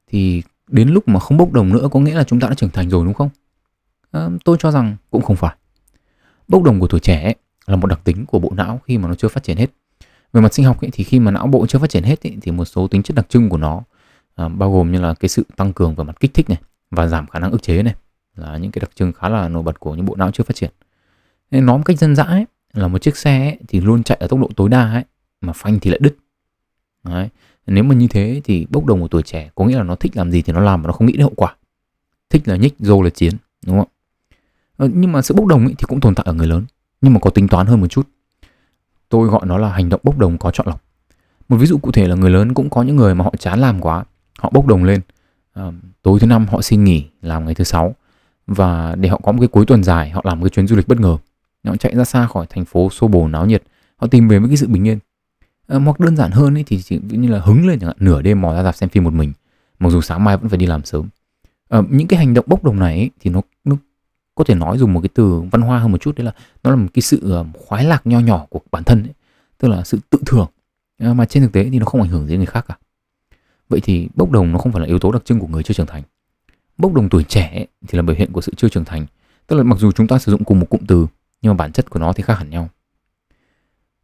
Thì 0.07 0.43
đến 0.69 0.89
lúc 0.89 1.09
mà 1.09 1.21
không 1.21 1.39
bốc 1.39 1.53
đồng 1.53 1.73
nữa 1.73 1.89
có 1.93 2.01
nghĩa 2.01 2.15
là 2.15 2.25
chúng 2.25 2.41
ta 2.41 2.49
đã 2.49 2.55
trưởng 2.55 2.71
thành 2.71 2.91
rồi 2.91 3.05
đúng 3.05 3.15
không? 3.15 3.29
À, 4.11 4.29
tôi 4.45 4.57
cho 4.61 4.71
rằng 4.71 4.97
cũng 5.11 5.23
không 5.23 5.37
phải. 5.37 5.57
Bốc 6.49 6.63
đồng 6.63 6.81
của 6.81 6.87
tuổi 6.87 7.01
trẻ 7.01 7.23
ấy, 7.23 7.35
là 7.67 7.77
một 7.77 7.87
đặc 7.87 8.01
tính 8.05 8.27
của 8.27 8.39
bộ 8.39 8.53
não 8.55 8.81
khi 8.85 8.99
mà 8.99 9.09
nó 9.09 9.15
chưa 9.15 9.29
phát 9.29 9.43
triển 9.43 9.57
hết. 9.57 9.71
Về 10.33 10.41
mặt 10.41 10.55
sinh 10.55 10.67
học 10.67 10.81
ấy, 10.81 10.91
thì 10.93 11.05
khi 11.05 11.19
mà 11.19 11.31
não 11.31 11.47
bộ 11.47 11.67
chưa 11.67 11.79
phát 11.79 11.91
triển 11.91 12.03
hết 12.03 12.27
ấy, 12.27 12.37
thì 12.43 12.53
một 12.53 12.65
số 12.65 12.87
tính 12.87 13.03
chất 13.03 13.15
đặc 13.15 13.27
trưng 13.29 13.49
của 13.49 13.57
nó 13.57 13.83
à, 14.35 14.49
bao 14.49 14.73
gồm 14.73 14.93
như 14.93 15.01
là 15.01 15.15
cái 15.15 15.29
sự 15.29 15.45
tăng 15.57 15.73
cường 15.73 15.95
về 15.95 16.05
mặt 16.05 16.21
kích 16.21 16.35
thích 16.35 16.49
này 16.49 16.61
và 16.91 17.07
giảm 17.07 17.27
khả 17.27 17.39
năng 17.39 17.51
ức 17.51 17.63
chế 17.63 17.83
này 17.83 17.95
là 18.37 18.57
những 18.57 18.71
cái 18.71 18.81
đặc 18.81 18.91
trưng 18.95 19.13
khá 19.13 19.29
là 19.29 19.49
nổi 19.49 19.63
bật 19.63 19.81
của 19.81 19.95
những 19.95 20.07
bộ 20.07 20.17
não 20.17 20.31
chưa 20.31 20.45
phát 20.45 20.57
triển. 20.57 20.71
Nên 21.51 21.67
nói 21.67 21.79
một 21.79 21.85
cách 21.87 21.99
dân 21.99 22.17
dã 22.17 22.25
ấy, 22.25 22.47
là 22.73 22.89
một 22.89 23.03
chiếc 23.03 23.17
xe 23.17 23.39
ấy, 23.39 23.59
thì 23.69 23.81
luôn 23.81 24.03
chạy 24.03 24.19
ở 24.21 24.27
tốc 24.27 24.41
độ 24.41 24.49
tối 24.57 24.69
đa 24.69 24.93
ấy 24.93 25.05
mà 25.41 25.53
phanh 25.53 25.81
thì 25.81 25.91
lại 25.91 25.99
đứt. 26.03 26.17
Đấy. 27.05 27.29
nếu 27.67 27.85
mà 27.85 27.95
như 27.95 28.07
thế 28.09 28.41
thì 28.45 28.67
bốc 28.71 28.85
đồng 28.85 29.01
của 29.01 29.09
tuổi 29.09 29.23
trẻ 29.23 29.51
có 29.55 29.65
nghĩa 29.65 29.77
là 29.77 29.83
nó 29.83 29.95
thích 29.95 30.17
làm 30.17 30.31
gì 30.31 30.43
thì 30.43 30.53
nó 30.53 30.61
làm 30.61 30.83
mà 30.83 30.87
nó 30.87 30.93
không 30.93 31.07
nghĩ 31.07 31.13
đến 31.13 31.23
hậu 31.23 31.33
quả. 31.37 31.57
Thích 32.31 32.49
là 32.49 32.57
nhích 32.57 32.75
dô 32.79 33.03
là 33.03 33.11
chiến 33.11 33.35
đúng 33.67 33.79
không 33.79 33.89
ờ, 34.77 34.89
nhưng 34.95 35.13
mà 35.13 35.23
sự 35.23 35.35
bốc 35.35 35.47
đồng 35.47 35.65
ấy 35.65 35.75
thì 35.79 35.85
cũng 35.89 36.01
tồn 36.01 36.15
tại 36.15 36.25
ở 36.27 36.33
người 36.33 36.47
lớn 36.47 36.65
nhưng 37.01 37.13
mà 37.15 37.21
có 37.21 37.31
tính 37.31 37.49
toán 37.49 37.67
hơn 37.67 37.81
một 37.81 37.87
chút. 37.87 38.09
Tôi 39.09 39.29
gọi 39.29 39.41
nó 39.47 39.59
là 39.59 39.69
hành 39.69 39.89
động 39.89 40.01
bốc 40.05 40.19
đồng 40.19 40.39
có 40.39 40.51
chọn 40.51 40.67
lọc. 40.67 40.83
Một 41.49 41.57
ví 41.57 41.67
dụ 41.67 41.79
cụ 41.79 41.93
thể 41.93 42.09
là 42.09 42.15
người 42.15 42.31
lớn 42.31 42.55
cũng 42.55 42.71
có 42.71 42.83
những 42.83 42.97
người 42.97 43.15
mà 43.15 43.25
họ 43.25 43.35
chán 43.39 43.61
làm 43.61 43.81
quá 43.81 44.05
họ 44.39 44.51
bốc 44.53 44.67
đồng 44.67 44.85
lên. 44.85 45.01
À, 45.53 45.73
tối 46.03 46.21
thứ 46.21 46.27
năm 46.27 46.47
họ 46.47 46.63
xin 46.63 46.85
nghỉ 46.85 47.07
làm 47.23 47.45
ngày 47.45 47.55
thứ 47.55 47.65
sáu. 47.65 47.95
Và 48.47 48.95
để 48.95 49.09
họ 49.09 49.21
có 49.23 49.33
một 49.33 49.39
cái 49.41 49.49
cuối 49.49 49.67
tuần 49.67 49.85
dài 49.85 50.11
họ 50.11 50.21
làm 50.25 50.41
một 50.41 50.45
cái 50.45 50.51
chuyến 50.51 50.67
du 50.67 50.77
lịch 50.77 50.89
bất 50.89 51.01
ngờ. 51.01 51.17
Họ 51.65 51.77
chạy 51.77 51.97
ra 51.97 52.05
xa 52.05 52.27
khỏi 52.27 52.47
thành 52.51 52.65
phố 52.65 52.91
xô 52.91 53.09
bồ 53.09 53.29
náo 53.29 53.47
nhiệt. 53.47 53.63
Họ 53.97 54.07
tìm 54.07 54.29
về 54.29 54.39
với 54.39 54.49
cái 54.49 54.57
sự 54.57 54.69
bình 54.69 54.87
yên. 54.87 54.99
À, 55.67 55.79
hoặc 55.79 56.01
đơn 56.01 56.17
giản 56.17 56.31
hơn 56.31 56.55
ấy, 56.55 56.65
thì 56.67 56.83
chỉ 56.83 57.01
như 57.11 57.29
là 57.29 57.41
hứng 57.41 57.67
lên 57.69 57.79
chẳng 57.79 57.89
hạn 57.89 57.97
nửa 58.01 58.23
đêm 58.23 58.41
mò 58.41 58.55
ra 58.55 58.63
dạp 58.63 58.77
xem 58.77 58.89
phim 58.89 59.05
một 59.05 59.13
mình. 59.13 59.33
Mặc 59.79 59.91
dù 59.91 60.01
sáng 60.01 60.25
mai 60.25 60.37
vẫn 60.37 60.49
phải 60.49 60.59
đi 60.59 60.67
làm 60.67 60.85
sớm. 60.85 61.09
À, 61.69 61.83
những 61.91 62.07
cái 62.07 62.19
hành 62.19 62.35
động 62.35 62.45
bốc 62.49 62.65
đồng 62.65 62.79
này 62.79 62.97
ấy, 62.97 63.11
thì 63.21 63.31
nó, 63.31 63.41
nó 63.65 63.77
có 64.35 64.45
thể 64.45 64.55
nói 64.55 64.79
dùng 64.79 64.93
một 64.93 65.01
cái 65.01 65.09
từ 65.15 65.41
văn 65.51 65.63
hoa 65.63 65.79
hơn 65.79 65.93
một 65.93 65.99
chút 66.01 66.17
đấy 66.17 66.25
là 66.25 66.33
nó 66.65 66.71
là 66.71 66.77
một 66.77 66.89
cái 66.95 67.03
sự 67.03 67.45
khoái 67.67 67.85
lạc 67.85 68.07
nho 68.07 68.21
nhỏ 68.21 68.47
của 68.51 68.61
bản 68.71 68.85
thân 68.85 69.03
ấy. 69.03 69.13
tức 69.59 69.69
là 69.69 69.85
sự 69.85 69.99
tự 70.11 70.19
thưởng. 70.27 70.47
À, 70.99 71.13
mà 71.13 71.25
trên 71.25 71.43
thực 71.43 71.53
tế 71.53 71.69
thì 71.71 71.79
nó 71.79 71.85
không 71.85 72.01
ảnh 72.01 72.11
hưởng 72.11 72.27
đến 72.27 72.39
người 72.39 72.47
khác 72.47 72.65
cả 72.69 72.77
vậy 73.73 73.81
thì 73.81 74.09
bốc 74.15 74.31
đồng 74.31 74.53
nó 74.53 74.59
không 74.59 74.73
phải 74.73 74.81
là 74.81 74.87
yếu 74.87 74.99
tố 74.99 75.13
đặc 75.13 75.25
trưng 75.25 75.41
của 75.41 75.47
người 75.47 75.63
chưa 75.63 75.75
trưởng 75.75 75.87
thành. 75.87 76.03
Bốc 76.79 76.93
đồng 76.95 77.09
tuổi 77.09 77.25
trẻ 77.25 77.67
thì 77.89 77.97
là 77.97 78.03
biểu 78.03 78.17
hiện 78.17 78.33
của 78.33 78.41
sự 78.41 78.53
chưa 78.57 78.69
trưởng 78.69 78.85
thành. 78.85 79.07
Tức 79.47 79.57
là 79.57 79.63
mặc 79.63 79.79
dù 79.79 79.93
chúng 79.93 80.07
ta 80.07 80.19
sử 80.19 80.33
dụng 80.33 80.45
cùng 80.45 80.61
một 80.61 80.67
cụm 80.71 80.81
từ 80.89 81.07
nhưng 81.43 81.53
mà 81.53 81.57
bản 81.57 81.73
chất 81.73 81.91
của 81.91 81.99
nó 81.99 82.13
thì 82.13 82.23
khác 82.23 82.39
hẳn 82.39 82.51
nhau. 82.51 82.69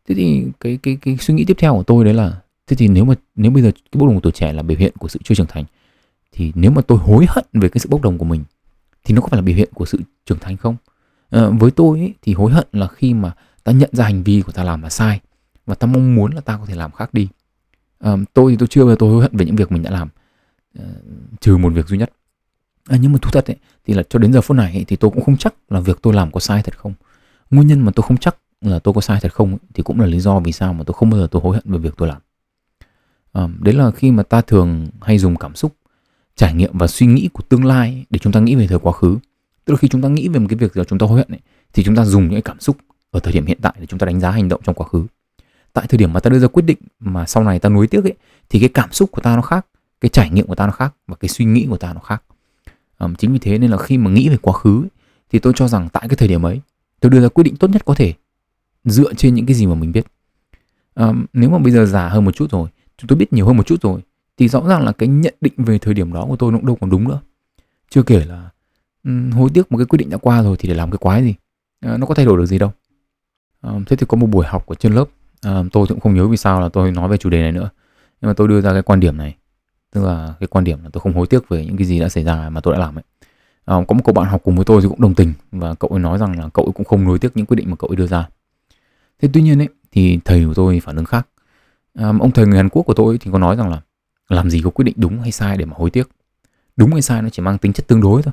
Thế 0.08 0.14
thì 0.14 0.44
cái 0.60 0.78
cái 0.82 0.98
cái 1.02 1.16
suy 1.20 1.34
nghĩ 1.34 1.44
tiếp 1.44 1.56
theo 1.58 1.74
của 1.74 1.82
tôi 1.82 2.04
đấy 2.04 2.14
là 2.14 2.40
thế 2.66 2.76
thì 2.76 2.88
nếu 2.88 3.04
mà 3.04 3.14
nếu 3.34 3.50
bây 3.50 3.62
giờ 3.62 3.70
cái 3.70 3.98
bốc 3.98 4.08
đồng 4.08 4.20
tuổi 4.20 4.32
trẻ 4.32 4.52
là 4.52 4.62
biểu 4.62 4.78
hiện 4.78 4.92
của 4.98 5.08
sự 5.08 5.20
chưa 5.24 5.34
trưởng 5.34 5.46
thành 5.46 5.64
thì 6.32 6.52
nếu 6.54 6.70
mà 6.70 6.82
tôi 6.82 6.98
hối 6.98 7.26
hận 7.28 7.44
về 7.52 7.68
cái 7.68 7.78
sự 7.78 7.88
bốc 7.88 8.02
đồng 8.02 8.18
của 8.18 8.24
mình 8.24 8.44
thì 9.04 9.14
nó 9.14 9.20
có 9.20 9.28
phải 9.28 9.38
là 9.38 9.42
biểu 9.42 9.56
hiện 9.56 9.68
của 9.74 9.86
sự 9.86 10.00
trưởng 10.26 10.38
thành 10.38 10.56
không? 10.56 10.76
À, 11.30 11.48
với 11.48 11.70
tôi 11.70 11.98
ấy, 11.98 12.14
thì 12.22 12.34
hối 12.34 12.52
hận 12.52 12.66
là 12.72 12.86
khi 12.86 13.14
mà 13.14 13.32
ta 13.64 13.72
nhận 13.72 13.90
ra 13.92 14.04
hành 14.04 14.22
vi 14.22 14.42
của 14.46 14.52
ta 14.52 14.64
làm 14.64 14.82
là 14.82 14.88
sai 14.88 15.20
và 15.66 15.74
ta 15.74 15.86
mong 15.86 16.14
muốn 16.14 16.34
là 16.34 16.40
ta 16.40 16.56
có 16.56 16.66
thể 16.66 16.74
làm 16.74 16.90
khác 16.90 17.14
đi 17.14 17.28
tôi 18.34 18.52
thì 18.52 18.56
tôi 18.56 18.68
chưa 18.68 18.84
bao 18.84 18.90
giờ 18.90 18.96
tôi 18.98 19.10
hối 19.10 19.22
hận 19.22 19.36
về 19.36 19.46
những 19.46 19.56
việc 19.56 19.72
mình 19.72 19.82
đã 19.82 19.90
làm. 19.90 20.08
Uh, 20.78 20.84
trừ 21.40 21.56
một 21.56 21.70
việc 21.70 21.86
duy 21.88 21.98
nhất. 21.98 22.10
À, 22.88 22.96
nhưng 23.00 23.12
mà 23.12 23.18
thú 23.22 23.30
thật 23.30 23.50
ấy, 23.50 23.56
thì 23.86 23.94
là 23.94 24.02
cho 24.02 24.18
đến 24.18 24.32
giờ 24.32 24.40
phút 24.40 24.56
này 24.56 24.72
ấy, 24.72 24.84
thì 24.84 24.96
tôi 24.96 25.10
cũng 25.10 25.24
không 25.24 25.36
chắc 25.36 25.54
là 25.70 25.80
việc 25.80 25.98
tôi 26.02 26.14
làm 26.14 26.32
có 26.32 26.40
sai 26.40 26.62
thật 26.62 26.78
không. 26.78 26.94
Nguyên 27.50 27.66
nhân 27.66 27.80
mà 27.80 27.92
tôi 27.94 28.02
không 28.02 28.16
chắc 28.16 28.36
là 28.60 28.78
tôi 28.78 28.94
có 28.94 29.00
sai 29.00 29.18
thật 29.22 29.34
không 29.34 29.50
ấy, 29.50 29.58
thì 29.74 29.82
cũng 29.82 30.00
là 30.00 30.06
lý 30.06 30.20
do 30.20 30.40
vì 30.40 30.52
sao 30.52 30.72
mà 30.72 30.84
tôi 30.84 30.94
không 30.94 31.10
bao 31.10 31.20
giờ 31.20 31.28
tôi 31.30 31.42
hối 31.42 31.54
hận 31.54 31.64
về 31.66 31.78
việc 31.78 31.94
tôi 31.96 32.08
làm. 32.08 32.18
À, 33.32 33.48
đấy 33.60 33.74
là 33.74 33.90
khi 33.90 34.10
mà 34.10 34.22
ta 34.22 34.40
thường 34.40 34.88
hay 35.00 35.18
dùng 35.18 35.36
cảm 35.36 35.54
xúc 35.54 35.76
trải 36.36 36.54
nghiệm 36.54 36.78
và 36.78 36.86
suy 36.86 37.06
nghĩ 37.06 37.28
của 37.32 37.42
tương 37.48 37.64
lai 37.64 38.04
để 38.10 38.18
chúng 38.18 38.32
ta 38.32 38.40
nghĩ 38.40 38.54
về 38.54 38.66
thời 38.66 38.78
quá 38.78 38.92
khứ. 38.92 39.18
Tức 39.64 39.74
là 39.74 39.78
khi 39.78 39.88
chúng 39.88 40.02
ta 40.02 40.08
nghĩ 40.08 40.28
về 40.28 40.40
một 40.40 40.46
cái 40.48 40.56
việc 40.56 40.74
gì 40.74 40.82
chúng 40.88 40.98
ta 40.98 41.06
hối 41.06 41.18
hận 41.18 41.28
ấy, 41.28 41.40
thì 41.72 41.84
chúng 41.84 41.96
ta 41.96 42.04
dùng 42.04 42.22
những 42.22 42.32
cái 42.32 42.42
cảm 42.42 42.60
xúc 42.60 42.76
ở 43.10 43.20
thời 43.20 43.32
điểm 43.32 43.46
hiện 43.46 43.58
tại 43.62 43.74
để 43.80 43.86
chúng 43.86 43.98
ta 43.98 44.06
đánh 44.06 44.20
giá 44.20 44.30
hành 44.30 44.48
động 44.48 44.60
trong 44.64 44.74
quá 44.74 44.88
khứ 44.88 45.06
tại 45.78 45.86
thời 45.86 45.98
điểm 45.98 46.12
mà 46.12 46.20
ta 46.20 46.30
đưa 46.30 46.38
ra 46.38 46.48
quyết 46.48 46.62
định 46.62 46.78
mà 47.00 47.26
sau 47.26 47.44
này 47.44 47.58
ta 47.58 47.68
nuối 47.68 47.86
tiếc 47.86 48.04
ấy 48.04 48.14
thì 48.48 48.60
cái 48.60 48.68
cảm 48.68 48.92
xúc 48.92 49.10
của 49.12 49.20
ta 49.20 49.36
nó 49.36 49.42
khác 49.42 49.66
cái 50.00 50.08
trải 50.08 50.30
nghiệm 50.30 50.46
của 50.46 50.54
ta 50.54 50.66
nó 50.66 50.72
khác 50.72 50.94
và 51.06 51.16
cái 51.16 51.28
suy 51.28 51.44
nghĩ 51.44 51.66
của 51.70 51.76
ta 51.76 51.92
nó 51.92 52.00
khác. 52.00 52.22
Um, 52.98 53.14
chính 53.14 53.32
vì 53.32 53.38
thế 53.38 53.58
nên 53.58 53.70
là 53.70 53.78
khi 53.78 53.98
mà 53.98 54.10
nghĩ 54.10 54.28
về 54.28 54.36
quá 54.42 54.52
khứ 54.52 54.82
ấy, 54.82 54.88
thì 55.30 55.38
tôi 55.38 55.52
cho 55.56 55.68
rằng 55.68 55.88
tại 55.92 56.08
cái 56.08 56.16
thời 56.16 56.28
điểm 56.28 56.46
ấy 56.46 56.60
tôi 57.00 57.10
đưa 57.10 57.20
ra 57.20 57.28
quyết 57.28 57.44
định 57.44 57.56
tốt 57.56 57.70
nhất 57.70 57.82
có 57.84 57.94
thể 57.94 58.14
dựa 58.84 59.14
trên 59.14 59.34
những 59.34 59.46
cái 59.46 59.54
gì 59.54 59.66
mà 59.66 59.74
mình 59.74 59.92
biết. 59.92 60.06
Um, 60.94 61.24
nếu 61.32 61.50
mà 61.50 61.58
bây 61.58 61.72
giờ 61.72 61.86
già 61.86 62.08
hơn 62.08 62.24
một 62.24 62.32
chút 62.36 62.50
rồi 62.50 62.68
chúng 62.98 63.08
tôi 63.08 63.16
biết 63.16 63.32
nhiều 63.32 63.46
hơn 63.46 63.56
một 63.56 63.66
chút 63.66 63.82
rồi 63.82 64.00
thì 64.36 64.48
rõ 64.48 64.68
ràng 64.68 64.84
là 64.84 64.92
cái 64.92 65.08
nhận 65.08 65.34
định 65.40 65.54
về 65.56 65.78
thời 65.78 65.94
điểm 65.94 66.12
đó 66.12 66.24
của 66.28 66.36
tôi 66.36 66.52
nó 66.52 66.58
cũng 66.58 66.66
đâu 66.66 66.76
còn 66.80 66.90
đúng 66.90 67.08
nữa. 67.08 67.20
Chưa 67.90 68.02
kể 68.02 68.24
là 68.24 68.50
um, 69.04 69.30
hối 69.30 69.50
tiếc 69.54 69.72
một 69.72 69.78
cái 69.78 69.86
quyết 69.86 69.96
định 69.96 70.10
đã 70.10 70.16
qua 70.16 70.42
rồi 70.42 70.56
thì 70.58 70.68
để 70.68 70.74
làm 70.74 70.90
cái 70.90 70.98
quái 70.98 71.22
gì? 71.22 71.34
À, 71.80 71.96
nó 71.96 72.06
có 72.06 72.14
thay 72.14 72.26
đổi 72.26 72.38
được 72.38 72.46
gì 72.46 72.58
đâu. 72.58 72.72
Um, 73.62 73.84
thế 73.84 73.96
thì 73.96 74.06
có 74.08 74.16
một 74.16 74.26
buổi 74.26 74.46
học 74.46 74.66
của 74.66 74.74
trên 74.74 74.92
lớp 74.92 75.04
à, 75.42 75.62
tôi 75.72 75.86
cũng 75.86 76.00
không 76.00 76.14
nhớ 76.14 76.28
vì 76.28 76.36
sao 76.36 76.60
là 76.60 76.68
tôi 76.68 76.92
nói 76.92 77.08
về 77.08 77.16
chủ 77.16 77.30
đề 77.30 77.40
này 77.40 77.52
nữa. 77.52 77.70
Nhưng 78.20 78.28
mà 78.28 78.34
tôi 78.34 78.48
đưa 78.48 78.60
ra 78.60 78.72
cái 78.72 78.82
quan 78.82 79.00
điểm 79.00 79.16
này. 79.16 79.36
Tức 79.92 80.04
là 80.04 80.34
cái 80.40 80.46
quan 80.46 80.64
điểm 80.64 80.78
là 80.84 80.90
tôi 80.92 81.00
không 81.00 81.14
hối 81.14 81.26
tiếc 81.26 81.48
về 81.48 81.66
những 81.66 81.76
cái 81.76 81.86
gì 81.86 82.00
đã 82.00 82.08
xảy 82.08 82.24
ra 82.24 82.50
mà 82.50 82.60
tôi 82.60 82.74
đã 82.74 82.80
làm 82.80 82.98
ấy. 82.98 83.04
À, 83.64 83.76
có 83.88 83.94
một 83.94 84.02
cậu 84.04 84.12
bạn 84.12 84.26
học 84.26 84.40
cùng 84.44 84.56
với 84.56 84.64
tôi 84.64 84.82
thì 84.82 84.88
cũng 84.88 85.00
đồng 85.00 85.14
tình. 85.14 85.32
Và 85.52 85.74
cậu 85.74 85.90
ấy 85.90 86.00
nói 86.00 86.18
rằng 86.18 86.38
là 86.38 86.48
cậu 86.54 86.64
ấy 86.64 86.72
cũng 86.72 86.84
không 86.84 87.06
hối 87.06 87.18
tiếc 87.18 87.36
những 87.36 87.46
quyết 87.46 87.56
định 87.56 87.70
mà 87.70 87.76
cậu 87.76 87.90
ấy 87.90 87.96
đưa 87.96 88.06
ra. 88.06 88.28
Thế 89.22 89.28
tuy 89.32 89.42
nhiên 89.42 89.60
ấy 89.60 89.68
thì 89.92 90.18
thầy 90.24 90.44
của 90.44 90.54
tôi 90.54 90.80
phản 90.80 90.96
ứng 90.96 91.04
khác. 91.04 91.28
À, 91.94 92.12
ông 92.20 92.30
thầy 92.30 92.46
người 92.46 92.56
Hàn 92.56 92.68
Quốc 92.68 92.82
của 92.82 92.94
tôi 92.94 93.18
thì 93.18 93.30
có 93.32 93.38
nói 93.38 93.56
rằng 93.56 93.70
là 93.70 93.80
làm 94.28 94.50
gì 94.50 94.60
có 94.64 94.70
quyết 94.70 94.84
định 94.84 94.94
đúng 94.98 95.20
hay 95.20 95.32
sai 95.32 95.56
để 95.56 95.64
mà 95.64 95.74
hối 95.76 95.90
tiếc. 95.90 96.08
Đúng 96.76 96.92
hay 96.92 97.02
sai 97.02 97.22
nó 97.22 97.28
chỉ 97.28 97.42
mang 97.42 97.58
tính 97.58 97.72
chất 97.72 97.86
tương 97.86 98.00
đối 98.00 98.22
thôi. 98.22 98.32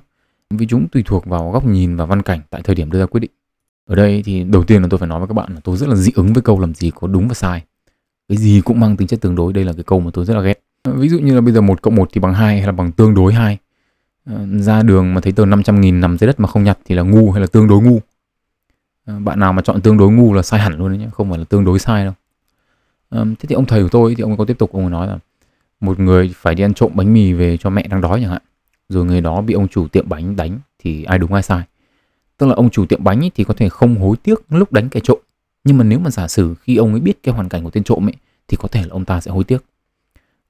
Vì 0.49 0.67
chúng 0.67 0.87
tùy 0.87 1.03
thuộc 1.05 1.25
vào 1.25 1.51
góc 1.51 1.65
nhìn 1.65 1.95
và 1.95 2.05
văn 2.05 2.21
cảnh 2.21 2.41
tại 2.49 2.61
thời 2.63 2.75
điểm 2.75 2.91
đưa 2.91 2.99
ra 2.99 3.05
quyết 3.05 3.19
định 3.19 3.31
ở 3.85 3.95
đây 3.95 4.21
thì 4.25 4.43
đầu 4.43 4.63
tiên 4.63 4.81
là 4.81 4.87
tôi 4.91 4.97
phải 4.97 5.07
nói 5.07 5.19
với 5.19 5.27
các 5.27 5.33
bạn 5.33 5.53
là 5.53 5.59
tôi 5.63 5.77
rất 5.77 5.89
là 5.89 5.95
dị 5.95 6.11
ứng 6.15 6.33
với 6.33 6.41
câu 6.41 6.59
làm 6.59 6.73
gì 6.73 6.91
có 6.95 7.07
đúng 7.07 7.27
và 7.27 7.33
sai. 7.33 7.63
Cái 8.29 8.37
gì 8.37 8.61
cũng 8.65 8.79
mang 8.79 8.97
tính 8.97 9.07
chất 9.07 9.21
tương 9.21 9.35
đối, 9.35 9.53
đây 9.53 9.63
là 9.63 9.73
cái 9.73 9.83
câu 9.83 9.99
mà 9.99 10.11
tôi 10.13 10.25
rất 10.25 10.33
là 10.33 10.41
ghét. 10.41 10.61
Ví 10.83 11.09
dụ 11.09 11.19
như 11.19 11.35
là 11.35 11.41
bây 11.41 11.53
giờ 11.53 11.61
một 11.61 11.81
cộng 11.81 11.95
một 11.95 12.09
thì 12.13 12.21
bằng 12.21 12.33
hai 12.33 12.57
hay 12.57 12.65
là 12.65 12.71
bằng 12.71 12.91
tương 12.91 13.13
đối 13.13 13.33
hai? 13.33 13.57
Ờ, 14.25 14.45
ra 14.59 14.81
đường 14.81 15.13
mà 15.13 15.21
thấy 15.21 15.33
tờ 15.33 15.45
500 15.45 15.81
nghìn 15.81 15.99
nằm 15.99 16.17
dưới 16.17 16.27
đất 16.27 16.39
mà 16.39 16.47
không 16.47 16.63
nhặt 16.63 16.79
thì 16.85 16.95
là 16.95 17.01
ngu 17.01 17.31
hay 17.31 17.41
là 17.41 17.47
tương 17.47 17.67
đối 17.67 17.81
ngu? 17.81 17.99
Ờ, 19.05 19.19
bạn 19.19 19.39
nào 19.39 19.53
mà 19.53 19.61
chọn 19.61 19.81
tương 19.81 19.97
đối 19.97 20.11
ngu 20.11 20.33
là 20.33 20.41
sai 20.41 20.59
hẳn 20.59 20.77
luôn 20.77 20.89
đấy 20.89 20.97
nhé 20.97 21.07
không 21.13 21.29
phải 21.29 21.39
là 21.39 21.45
tương 21.45 21.65
đối 21.65 21.79
sai 21.79 22.03
đâu. 22.03 22.13
Ờ, 23.09 23.25
thế 23.25 23.45
thì 23.47 23.55
ông 23.55 23.65
thầy 23.65 23.83
của 23.83 23.89
tôi 23.89 24.15
thì 24.15 24.21
ông 24.21 24.37
có 24.37 24.45
tiếp 24.45 24.57
tục, 24.57 24.71
ông 24.73 24.81
ấy 24.81 24.91
nói 24.91 25.07
là 25.07 25.17
một 25.79 25.99
người 25.99 26.33
phải 26.35 26.55
đi 26.55 26.63
ăn 26.63 26.73
trộm 26.73 26.91
bánh 26.95 27.13
mì 27.13 27.33
về 27.33 27.57
cho 27.57 27.69
mẹ 27.69 27.87
đang 27.87 28.01
đói 28.01 28.19
chẳng 28.21 28.31
hạn, 28.31 28.41
rồi 28.89 29.05
người 29.05 29.21
đó 29.21 29.41
bị 29.41 29.53
ông 29.53 29.67
chủ 29.67 29.87
tiệm 29.87 30.09
bánh 30.09 30.35
đánh 30.35 30.59
thì 30.79 31.03
ai 31.03 31.19
đúng 31.19 31.33
ai 31.33 31.43
sai? 31.43 31.63
Tức 32.37 32.47
là 32.47 32.53
ông 32.53 32.69
chủ 32.69 32.85
tiệm 32.85 33.03
bánh 33.03 33.29
thì 33.35 33.43
có 33.43 33.53
thể 33.53 33.69
không 33.69 33.95
hối 33.95 34.17
tiếc 34.17 34.39
lúc 34.49 34.71
đánh 34.71 34.89
kẻ 34.89 34.99
trộm. 35.03 35.19
Nhưng 35.63 35.77
mà 35.77 35.83
nếu 35.83 35.99
mà 35.99 36.09
giả 36.09 36.27
sử 36.27 36.55
khi 36.55 36.75
ông 36.75 36.91
ấy 36.91 36.99
biết 36.99 37.23
cái 37.23 37.35
hoàn 37.35 37.49
cảnh 37.49 37.63
của 37.63 37.69
tên 37.69 37.83
trộm 37.83 38.07
ấy 38.07 38.13
thì 38.47 38.57
có 38.57 38.67
thể 38.67 38.81
là 38.81 38.89
ông 38.89 39.05
ta 39.05 39.21
sẽ 39.21 39.31
hối 39.31 39.43
tiếc. 39.43 39.65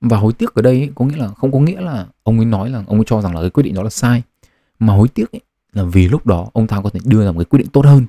Và 0.01 0.18
hối 0.18 0.34
tiếc 0.34 0.54
ở 0.54 0.62
đây 0.62 0.80
ấy, 0.80 0.89
có 0.96 1.06
nghĩa 1.06 1.18
là 1.18 1.27
không 1.27 1.51
có 1.51 1.60
nghĩa 1.60 1.82
là 1.82 2.08
ông 2.24 2.39
ấy 2.39 2.46
nói 2.46 2.70
là 2.70 2.84
ông 2.88 2.98
ấy 2.98 3.06
cho 3.08 3.22
rằng 3.22 3.36
là 3.36 3.42
cái 3.42 3.50
quyết 3.50 3.63
định 3.63 3.74
đó 3.74 3.84
là 3.84 3.89
sai. 3.89 4.24
Mà 4.80 4.94
hối 4.94 5.08
tiếc 5.08 5.32
ấy, 5.32 5.42
là 5.74 5.84
vì 5.84 6.08
lúc 6.08 6.25
đó 6.25 6.50
ông 6.54 6.68
ta 6.68 6.82
có 6.82 6.89
thể 6.89 7.00
đưa 7.04 7.25
ra 7.25 7.32
một 7.32 7.39
cái 7.39 7.46
quyết 7.46 7.58
định 7.58 7.68
tốt 7.68 7.86
hơn. 7.86 8.06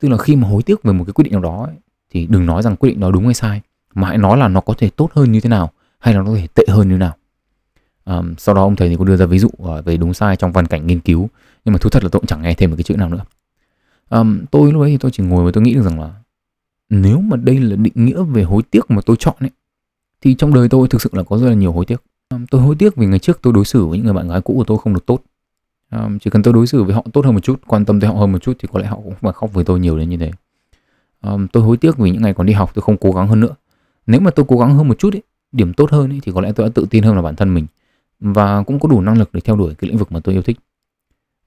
Tức 0.00 0.08
là 0.08 0.18
khi 0.18 0.36
mà 0.36 0.48
hối 0.48 0.62
tiếc 0.62 0.82
về 0.82 0.92
một 0.92 1.04
cái 1.04 1.12
quyết 1.12 1.22
định 1.22 1.32
nào 1.32 1.42
đó 1.42 1.64
ấy, 1.66 1.76
thì 2.10 2.26
đừng 2.26 2.46
nói 2.46 2.62
rằng 2.62 2.76
quyết 2.76 2.90
định 2.90 3.00
đó 3.00 3.10
đúng 3.10 3.24
hay 3.24 3.34
sai 3.34 3.60
mà 3.94 4.08
hãy 4.08 4.18
nói 4.18 4.38
là 4.38 4.48
nó 4.48 4.60
có 4.60 4.74
thể 4.78 4.90
tốt 4.90 5.10
hơn 5.14 5.32
như 5.32 5.40
thế 5.40 5.48
nào 5.48 5.70
hay 5.98 6.14
là 6.14 6.20
nó 6.20 6.26
có 6.26 6.36
thể 6.36 6.46
tệ 6.54 6.64
hơn 6.68 6.88
như 6.88 6.94
thế 6.94 6.98
nào. 6.98 7.16
À, 8.04 8.22
sau 8.38 8.54
đó 8.54 8.62
ông 8.62 8.76
thầy 8.76 8.88
thì 8.88 8.96
có 8.96 9.04
đưa 9.04 9.16
ra 9.16 9.26
ví 9.26 9.38
dụ 9.38 9.48
ờ, 9.58 9.82
về 9.82 9.96
đúng 9.96 10.14
sai 10.14 10.36
trong 10.36 10.52
văn 10.52 10.66
cảnh 10.66 10.86
nghiên 10.86 11.00
cứu 11.00 11.28
nhưng 11.64 11.72
mà 11.72 11.78
thú 11.78 11.90
thật 11.90 12.02
là 12.02 12.08
tôi 12.08 12.20
cũng 12.20 12.26
chẳng 12.26 12.42
nghe 12.42 12.54
thêm 12.54 12.70
một 12.70 12.76
cái 12.76 12.84
chữ 12.84 12.96
nào 12.96 13.08
nữa. 13.08 13.24
Um, 14.10 14.44
tôi 14.50 14.72
lúc 14.72 14.82
đấy 14.82 14.90
thì 14.90 14.98
tôi 14.98 15.10
chỉ 15.10 15.22
ngồi 15.22 15.44
và 15.44 15.50
tôi 15.54 15.62
nghĩ 15.62 15.74
được 15.74 15.82
rằng 15.82 16.00
là 16.00 16.14
nếu 16.90 17.20
mà 17.20 17.36
đây 17.36 17.58
là 17.60 17.76
định 17.76 17.92
nghĩa 17.96 18.22
về 18.22 18.42
hối 18.42 18.62
tiếc 18.62 18.90
mà 18.90 19.00
tôi 19.06 19.16
chọn 19.18 19.34
ấy 19.40 19.50
thì 20.20 20.34
trong 20.34 20.54
đời 20.54 20.68
tôi 20.68 20.88
thực 20.88 21.02
sự 21.02 21.10
là 21.12 21.22
có 21.22 21.38
rất 21.38 21.48
là 21.48 21.54
nhiều 21.54 21.72
hối 21.72 21.84
tiếc. 21.84 22.02
Um, 22.30 22.46
tôi 22.46 22.60
hối 22.60 22.74
tiếc 22.74 22.96
vì 22.96 23.06
ngày 23.06 23.18
trước 23.18 23.38
tôi 23.42 23.52
đối 23.52 23.64
xử 23.64 23.86
với 23.86 23.98
những 23.98 24.04
người 24.04 24.14
bạn 24.14 24.28
gái 24.28 24.40
cũ 24.40 24.54
của 24.56 24.64
tôi 24.64 24.78
không 24.78 24.94
được 24.94 25.06
tốt. 25.06 25.22
Um, 25.90 26.18
chỉ 26.18 26.30
cần 26.30 26.42
tôi 26.42 26.54
đối 26.54 26.66
xử 26.66 26.82
với 26.82 26.94
họ 26.94 27.04
tốt 27.12 27.24
hơn 27.24 27.34
một 27.34 27.40
chút 27.40 27.60
quan 27.66 27.84
tâm 27.84 28.00
tới 28.00 28.10
họ 28.10 28.14
hơn 28.14 28.32
một 28.32 28.38
chút 28.42 28.56
thì 28.58 28.68
có 28.72 28.80
lẽ 28.80 28.86
họ 28.86 28.96
cũng 28.96 29.14
phải 29.20 29.32
khóc 29.32 29.52
với 29.52 29.64
tôi 29.64 29.80
nhiều 29.80 29.98
đến 29.98 30.08
như 30.08 30.16
thế. 30.16 30.30
Um, 31.22 31.46
tôi 31.46 31.62
hối 31.62 31.76
tiếc 31.76 31.96
vì 31.98 32.10
những 32.10 32.22
ngày 32.22 32.34
còn 32.34 32.46
đi 32.46 32.52
học 32.52 32.70
tôi 32.74 32.82
không 32.82 32.96
cố 32.96 33.12
gắng 33.12 33.28
hơn 33.28 33.40
nữa. 33.40 33.54
Nếu 34.06 34.20
mà 34.20 34.30
tôi 34.30 34.46
cố 34.48 34.58
gắng 34.58 34.74
hơn 34.74 34.88
một 34.88 34.98
chút 34.98 35.14
ấy, 35.14 35.22
điểm 35.52 35.72
tốt 35.72 35.90
hơn 35.90 36.12
ấy, 36.12 36.20
thì 36.22 36.32
có 36.34 36.40
lẽ 36.40 36.52
tôi 36.52 36.66
đã 36.66 36.72
tự 36.74 36.86
tin 36.90 37.02
hơn 37.02 37.16
là 37.16 37.22
bản 37.22 37.36
thân 37.36 37.54
mình 37.54 37.66
và 38.20 38.62
cũng 38.62 38.80
có 38.80 38.88
đủ 38.88 39.00
năng 39.00 39.18
lực 39.18 39.30
để 39.32 39.40
theo 39.40 39.56
đuổi 39.56 39.74
cái 39.74 39.88
lĩnh 39.88 39.98
vực 39.98 40.12
mà 40.12 40.20
tôi 40.20 40.34
yêu 40.34 40.42
thích 40.42 40.58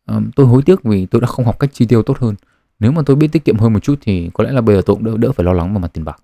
um, 0.06 0.32
tôi 0.36 0.46
hối 0.46 0.62
tiếc 0.62 0.84
vì 0.84 1.06
tôi 1.06 1.22
đã 1.22 1.28
không 1.28 1.46
học 1.46 1.60
cách 1.60 1.70
chi 1.74 1.86
tiêu 1.86 2.04
tốt 2.04 2.18
hơn. 2.20 2.36
Nếu 2.80 2.92
mà 2.92 3.02
tôi 3.06 3.16
biết 3.16 3.28
tiết 3.32 3.46
kiệm 3.46 3.58
hơn 3.58 3.74
một 3.74 3.80
chút 3.80 4.00
thì 4.02 4.30
có 4.34 4.44
lẽ 4.44 4.52
là 4.52 4.62
bây 4.62 4.76
giờ 4.76 4.82
tôi 4.86 4.96
cũng 4.96 5.06
đỡ, 5.06 5.18
đỡ 5.18 5.32
phải 5.32 5.44
lo 5.44 5.54
lắng 5.54 5.74
về 5.74 5.80
mặt 5.80 5.94
tiền 5.94 6.06
bạc. 6.06 6.24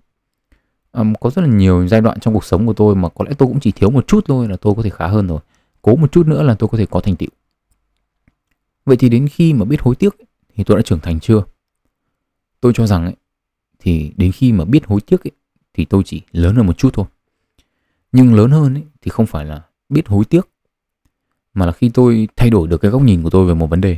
Um, 0.92 1.14
có 1.20 1.30
rất 1.30 1.42
là 1.42 1.48
nhiều 1.48 1.88
giai 1.88 2.00
đoạn 2.00 2.20
trong 2.20 2.34
cuộc 2.34 2.44
sống 2.44 2.66
của 2.66 2.72
tôi 2.72 2.94
mà 2.94 3.08
có 3.08 3.24
lẽ 3.28 3.34
tôi 3.38 3.48
cũng 3.48 3.60
chỉ 3.60 3.72
thiếu 3.72 3.90
một 3.90 4.06
chút 4.06 4.24
thôi 4.28 4.48
là 4.48 4.56
tôi 4.56 4.74
có 4.74 4.82
thể 4.82 4.90
khá 4.90 5.06
hơn 5.06 5.26
rồi. 5.26 5.40
Cố 5.82 5.96
một 5.96 6.12
chút 6.12 6.26
nữa 6.26 6.42
là 6.42 6.54
tôi 6.54 6.68
có 6.68 6.78
thể 6.78 6.86
có 6.86 7.00
thành 7.00 7.16
tựu. 7.16 7.28
Vậy 8.84 8.96
thì 8.96 9.08
đến 9.08 9.28
khi 9.28 9.52
mà 9.52 9.64
biết 9.64 9.80
hối 9.80 9.96
tiếc 9.96 10.16
thì 10.54 10.64
tôi 10.64 10.76
đã 10.76 10.82
trưởng 10.82 11.00
thành 11.00 11.20
chưa? 11.20 11.42
Tôi 12.60 12.72
cho 12.74 12.86
rằng 12.86 13.04
ấy, 13.04 13.16
thì 13.78 14.12
đến 14.16 14.32
khi 14.32 14.52
mà 14.52 14.64
biết 14.64 14.86
hối 14.86 15.00
tiếc 15.00 15.24
ấy, 15.24 15.32
thì 15.74 15.84
tôi 15.84 16.02
chỉ 16.06 16.22
lớn 16.32 16.54
hơn 16.54 16.66
một 16.66 16.78
chút 16.78 16.90
thôi. 16.92 17.06
Nhưng 18.12 18.34
lớn 18.34 18.50
hơn 18.50 18.74
ấy, 18.74 18.84
thì 19.02 19.08
không 19.08 19.26
phải 19.26 19.44
là 19.44 19.62
biết 19.88 20.08
hối 20.08 20.24
tiếc 20.24 20.48
mà 21.54 21.66
là 21.66 21.72
khi 21.72 21.88
tôi 21.88 22.28
thay 22.36 22.50
đổi 22.50 22.68
được 22.68 22.80
cái 22.80 22.90
góc 22.90 23.02
nhìn 23.02 23.22
của 23.22 23.30
tôi 23.30 23.46
về 23.46 23.54
một 23.54 23.66
vấn 23.66 23.80
đề. 23.80 23.96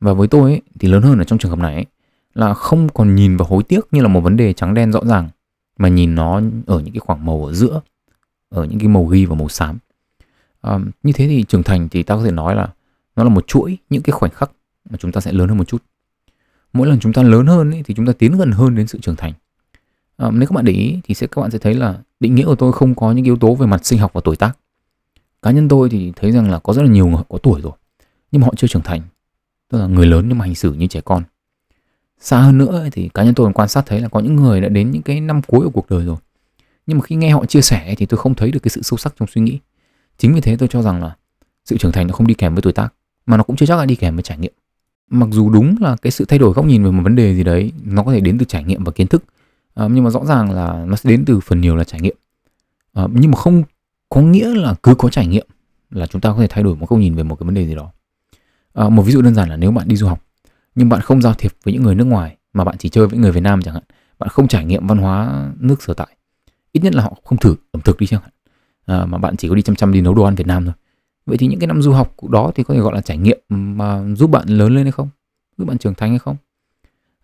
Và 0.00 0.12
với 0.12 0.28
tôi 0.28 0.50
ấy, 0.50 0.60
thì 0.78 0.88
lớn 0.88 1.02
hơn 1.02 1.18
ở 1.18 1.24
trong 1.24 1.38
trường 1.38 1.50
hợp 1.50 1.58
này 1.58 1.74
ấy, 1.74 1.86
là 2.34 2.54
không 2.54 2.88
còn 2.88 3.14
nhìn 3.14 3.36
vào 3.36 3.48
hối 3.48 3.62
tiếc 3.62 3.80
như 3.92 4.02
là 4.02 4.08
một 4.08 4.20
vấn 4.20 4.36
đề 4.36 4.52
trắng 4.52 4.74
đen 4.74 4.92
rõ 4.92 5.00
ràng 5.04 5.28
mà 5.78 5.88
nhìn 5.88 6.14
nó 6.14 6.40
ở 6.66 6.80
những 6.80 6.94
cái 6.94 7.00
khoảng 7.00 7.26
màu 7.26 7.44
ở 7.44 7.52
giữa 7.52 7.80
ở 8.48 8.64
những 8.64 8.78
cái 8.78 8.88
màu 8.88 9.04
ghi 9.04 9.26
và 9.26 9.34
màu 9.34 9.48
xám. 9.48 9.78
À, 10.60 10.78
như 11.02 11.12
thế 11.12 11.28
thì 11.28 11.44
trưởng 11.48 11.62
thành 11.62 11.88
thì 11.88 12.02
ta 12.02 12.16
có 12.16 12.24
thể 12.24 12.30
nói 12.30 12.54
là 12.54 12.68
nó 13.16 13.24
là 13.24 13.30
một 13.30 13.46
chuỗi 13.46 13.78
những 13.90 14.02
cái 14.02 14.12
khoảnh 14.12 14.30
khắc 14.30 14.50
mà 14.90 14.96
chúng 14.96 15.12
ta 15.12 15.20
sẽ 15.20 15.32
lớn 15.32 15.48
hơn 15.48 15.58
một 15.58 15.68
chút. 15.68 15.82
Mỗi 16.72 16.86
lần 16.86 17.00
chúng 17.00 17.12
ta 17.12 17.22
lớn 17.22 17.46
hơn 17.46 17.70
ấy, 17.70 17.82
thì 17.82 17.94
chúng 17.94 18.06
ta 18.06 18.12
tiến 18.12 18.38
gần 18.38 18.50
hơn 18.50 18.74
đến 18.74 18.86
sự 18.86 18.98
trưởng 19.02 19.16
thành. 19.16 19.32
À, 20.16 20.30
nếu 20.30 20.46
các 20.48 20.54
bạn 20.54 20.64
để 20.64 20.72
ý 20.72 21.00
thì 21.04 21.14
sẽ 21.14 21.26
các 21.26 21.42
bạn 21.42 21.50
sẽ 21.50 21.58
thấy 21.58 21.74
là 21.74 21.98
định 22.20 22.34
nghĩa 22.34 22.44
của 22.44 22.54
tôi 22.54 22.72
không 22.72 22.94
có 22.94 23.12
những 23.12 23.24
yếu 23.24 23.36
tố 23.36 23.54
về 23.54 23.66
mặt 23.66 23.86
sinh 23.86 23.98
học 23.98 24.12
và 24.12 24.20
tuổi 24.24 24.36
tác 24.36 24.58
cá 25.42 25.50
nhân 25.50 25.68
tôi 25.68 25.88
thì 25.88 26.12
thấy 26.16 26.32
rằng 26.32 26.50
là 26.50 26.58
có 26.58 26.72
rất 26.72 26.82
là 26.82 26.88
nhiều 26.88 27.06
người 27.06 27.22
có 27.28 27.38
tuổi 27.38 27.60
rồi 27.60 27.72
nhưng 28.32 28.40
mà 28.40 28.46
họ 28.46 28.54
chưa 28.56 28.66
trưởng 28.66 28.82
thành. 28.82 29.02
Tức 29.70 29.78
là 29.78 29.86
người 29.86 30.06
lớn 30.06 30.24
nhưng 30.28 30.38
mà 30.38 30.44
hành 30.44 30.54
xử 30.54 30.72
như 30.72 30.86
trẻ 30.86 31.00
con. 31.00 31.22
Xa 32.20 32.38
hơn 32.40 32.58
nữa 32.58 32.88
thì 32.92 33.08
cá 33.14 33.22
nhân 33.22 33.34
tôi 33.34 33.46
còn 33.46 33.52
quan 33.52 33.68
sát 33.68 33.86
thấy 33.86 34.00
là 34.00 34.08
có 34.08 34.20
những 34.20 34.36
người 34.36 34.60
đã 34.60 34.68
đến 34.68 34.90
những 34.90 35.02
cái 35.02 35.20
năm 35.20 35.42
cuối 35.42 35.60
của 35.64 35.70
cuộc 35.70 35.90
đời 35.90 36.04
rồi. 36.04 36.16
Nhưng 36.86 36.98
mà 36.98 37.04
khi 37.04 37.16
nghe 37.16 37.30
họ 37.30 37.46
chia 37.46 37.60
sẻ 37.60 37.94
thì 37.98 38.06
tôi 38.06 38.18
không 38.18 38.34
thấy 38.34 38.50
được 38.50 38.60
cái 38.62 38.70
sự 38.70 38.82
sâu 38.82 38.96
sắc 38.96 39.14
trong 39.18 39.28
suy 39.28 39.40
nghĩ. 39.40 39.58
Chính 40.18 40.34
vì 40.34 40.40
thế 40.40 40.56
tôi 40.56 40.68
cho 40.68 40.82
rằng 40.82 41.02
là 41.02 41.16
sự 41.64 41.78
trưởng 41.78 41.92
thành 41.92 42.06
nó 42.06 42.12
không 42.12 42.26
đi 42.26 42.34
kèm 42.34 42.54
với 42.54 42.62
tuổi 42.62 42.72
tác 42.72 42.94
mà 43.26 43.36
nó 43.36 43.42
cũng 43.42 43.56
chưa 43.56 43.66
chắc 43.66 43.78
là 43.78 43.86
đi 43.86 43.94
kèm 43.94 44.16
với 44.16 44.22
trải 44.22 44.38
nghiệm. 44.38 44.52
Mặc 45.10 45.28
dù 45.32 45.50
đúng 45.50 45.74
là 45.80 45.96
cái 46.02 46.10
sự 46.10 46.24
thay 46.24 46.38
đổi 46.38 46.52
góc 46.52 46.64
nhìn 46.64 46.84
về 46.84 46.90
một 46.90 47.02
vấn 47.02 47.16
đề 47.16 47.34
gì 47.34 47.44
đấy 47.44 47.72
nó 47.84 48.02
có 48.02 48.12
thể 48.12 48.20
đến 48.20 48.38
từ 48.38 48.44
trải 48.44 48.64
nghiệm 48.64 48.84
và 48.84 48.92
kiến 48.92 49.06
thức 49.06 49.24
à, 49.74 49.88
nhưng 49.90 50.04
mà 50.04 50.10
rõ 50.10 50.24
ràng 50.24 50.50
là 50.50 50.84
nó 50.86 50.96
sẽ 50.96 51.10
đến 51.10 51.24
từ 51.24 51.40
phần 51.40 51.60
nhiều 51.60 51.76
là 51.76 51.84
trải 51.84 52.00
nghiệm. 52.00 52.16
À, 52.92 53.06
nhưng 53.12 53.30
mà 53.30 53.36
không 53.36 53.62
có 54.10 54.20
nghĩa 54.20 54.54
là 54.54 54.74
cứ 54.82 54.94
có 54.94 55.08
trải 55.08 55.26
nghiệm 55.26 55.46
là 55.90 56.06
chúng 56.06 56.20
ta 56.20 56.30
có 56.30 56.36
thể 56.36 56.46
thay 56.50 56.64
đổi 56.64 56.76
một 56.76 56.90
góc 56.90 56.98
nhìn 56.98 57.14
về 57.14 57.22
một 57.22 57.36
cái 57.36 57.44
vấn 57.44 57.54
đề 57.54 57.66
gì 57.66 57.74
đó. 57.74 57.92
À, 58.74 58.88
một 58.88 59.02
ví 59.02 59.12
dụ 59.12 59.22
đơn 59.22 59.34
giản 59.34 59.48
là 59.48 59.56
nếu 59.56 59.70
bạn 59.72 59.88
đi 59.88 59.96
du 59.96 60.06
học 60.06 60.24
nhưng 60.74 60.88
bạn 60.88 61.00
không 61.00 61.22
giao 61.22 61.34
thiệp 61.34 61.52
với 61.64 61.74
những 61.74 61.82
người 61.82 61.94
nước 61.94 62.04
ngoài 62.04 62.36
mà 62.52 62.64
bạn 62.64 62.76
chỉ 62.78 62.88
chơi 62.88 63.06
với 63.06 63.18
người 63.18 63.32
Việt 63.32 63.40
Nam 63.40 63.62
chẳng 63.62 63.74
hạn 63.74 63.82
bạn 64.18 64.28
không 64.28 64.48
trải 64.48 64.64
nghiệm 64.64 64.86
văn 64.86 64.98
hóa 64.98 65.48
nước 65.58 65.82
sở 65.82 65.94
tại 65.94 66.16
ít 66.72 66.84
nhất 66.84 66.94
là 66.94 67.02
họ 67.02 67.16
không 67.24 67.38
thử 67.38 67.54
ẩm 67.72 67.82
thực 67.82 67.98
đi 67.98 68.06
chẳng 68.06 68.20
hạn 68.22 68.30
à, 68.86 69.06
mà 69.06 69.18
bạn 69.18 69.36
chỉ 69.36 69.48
có 69.48 69.54
đi 69.54 69.62
chăm 69.62 69.76
chăm 69.76 69.92
đi 69.92 70.00
nấu 70.00 70.14
đồ 70.14 70.22
ăn 70.22 70.34
Việt 70.34 70.46
Nam 70.46 70.64
thôi. 70.64 70.74
Vậy 71.26 71.38
thì 71.38 71.46
những 71.46 71.60
cái 71.60 71.66
năm 71.66 71.82
du 71.82 71.92
học 71.92 72.14
đó 72.28 72.52
thì 72.54 72.62
có 72.62 72.74
thể 72.74 72.80
gọi 72.80 72.94
là 72.94 73.00
trải 73.00 73.18
nghiệm 73.18 73.38
mà 73.48 74.14
giúp 74.16 74.30
bạn 74.30 74.48
lớn 74.48 74.74
lên 74.74 74.84
hay 74.84 74.92
không? 74.92 75.08
Giúp 75.58 75.64
bạn 75.64 75.78
trưởng 75.78 75.94
thành 75.94 76.10
hay 76.10 76.18
không? 76.18 76.36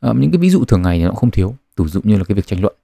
À, 0.01 0.13
những 0.19 0.31
cái 0.31 0.39
ví 0.39 0.51
dụ 0.51 0.65
thường 0.65 0.83
ngày 0.83 0.99
thì 0.99 1.05
nó 1.05 1.13
không 1.13 1.31
thiếu 1.31 1.55
ví 1.77 1.89
dụ 1.89 2.01
như 2.05 2.17
là 2.17 2.25
cái 2.25 2.35
việc 2.35 2.47
tranh 2.47 2.61
luận. 2.61 2.75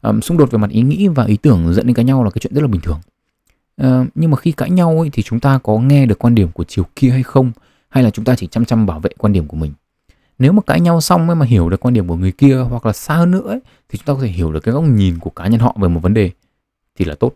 À, 0.00 0.12
xung 0.22 0.38
đột 0.38 0.50
về 0.50 0.58
mặt 0.58 0.70
ý 0.70 0.82
nghĩ 0.82 1.08
và 1.08 1.24
ý 1.24 1.36
tưởng 1.36 1.74
dẫn 1.74 1.86
đến 1.86 1.94
cái 1.94 2.04
nhau 2.04 2.24
là 2.24 2.30
cái 2.30 2.40
chuyện 2.40 2.54
rất 2.54 2.60
là 2.60 2.68
bình 2.68 2.80
thường. 2.80 3.00
Ờ, 3.78 4.04
nhưng 4.14 4.30
mà 4.30 4.36
khi 4.36 4.52
cãi 4.52 4.70
nhau 4.70 5.00
ấy, 5.00 5.10
thì 5.12 5.22
chúng 5.22 5.40
ta 5.40 5.58
có 5.62 5.78
nghe 5.78 6.06
được 6.06 6.18
quan 6.18 6.34
điểm 6.34 6.48
của 6.52 6.64
chiều 6.64 6.84
kia 6.96 7.10
hay 7.10 7.22
không? 7.22 7.52
Hay 7.88 8.04
là 8.04 8.10
chúng 8.10 8.24
ta 8.24 8.36
chỉ 8.36 8.46
chăm 8.46 8.64
chăm 8.64 8.86
bảo 8.86 9.00
vệ 9.00 9.10
quan 9.18 9.32
điểm 9.32 9.46
của 9.46 9.56
mình? 9.56 9.72
Nếu 10.38 10.52
mà 10.52 10.62
cãi 10.66 10.80
nhau 10.80 11.00
xong 11.00 11.28
ấy 11.28 11.36
mà 11.36 11.46
hiểu 11.46 11.68
được 11.68 11.80
quan 11.80 11.94
điểm 11.94 12.08
của 12.08 12.16
người 12.16 12.32
kia 12.32 12.56
hoặc 12.56 12.86
là 12.86 12.92
xa 12.92 13.16
hơn 13.16 13.30
nữa 13.30 13.48
ấy, 13.48 13.60
thì 13.88 13.98
chúng 13.98 14.06
ta 14.06 14.14
có 14.14 14.20
thể 14.20 14.28
hiểu 14.28 14.52
được 14.52 14.60
cái 14.60 14.74
góc 14.74 14.84
nhìn 14.84 15.18
của 15.18 15.30
cá 15.30 15.46
nhân 15.46 15.60
họ 15.60 15.76
về 15.80 15.88
một 15.88 16.00
vấn 16.00 16.14
đề 16.14 16.30
thì 16.96 17.04
là 17.04 17.14
tốt. 17.14 17.32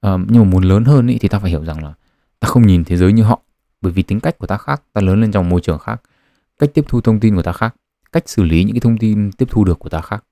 À, 0.00 0.16
nhưng 0.28 0.42
mà 0.42 0.50
muốn 0.50 0.64
lớn 0.64 0.84
hơn 0.84 1.10
ấy, 1.10 1.18
thì 1.20 1.28
ta 1.28 1.38
phải 1.38 1.50
hiểu 1.50 1.64
rằng 1.64 1.84
là 1.84 1.92
ta 2.40 2.48
không 2.48 2.66
nhìn 2.66 2.84
thế 2.84 2.96
giới 2.96 3.12
như 3.12 3.22
họ 3.22 3.40
bởi 3.80 3.92
vì 3.92 4.02
tính 4.02 4.20
cách 4.20 4.38
của 4.38 4.46
ta 4.46 4.56
khác 4.56 4.82
ta 4.92 5.00
lớn 5.00 5.20
lên 5.20 5.32
trong 5.32 5.48
môi 5.48 5.60
trường 5.60 5.78
khác. 5.78 6.02
Cách 6.58 6.70
tiếp 6.74 6.84
thu 6.88 7.00
thông 7.00 7.20
tin 7.20 7.36
của 7.36 7.42
ta 7.42 7.52
khác 7.52 7.74
cách 8.12 8.28
xử 8.28 8.42
lý 8.42 8.64
những 8.64 8.74
cái 8.74 8.80
thông 8.80 8.98
tin 8.98 9.32
tiếp 9.32 9.46
thu 9.50 9.64
được 9.64 9.78
của 9.78 9.88
ta 9.88 10.00
khác. 10.00 10.24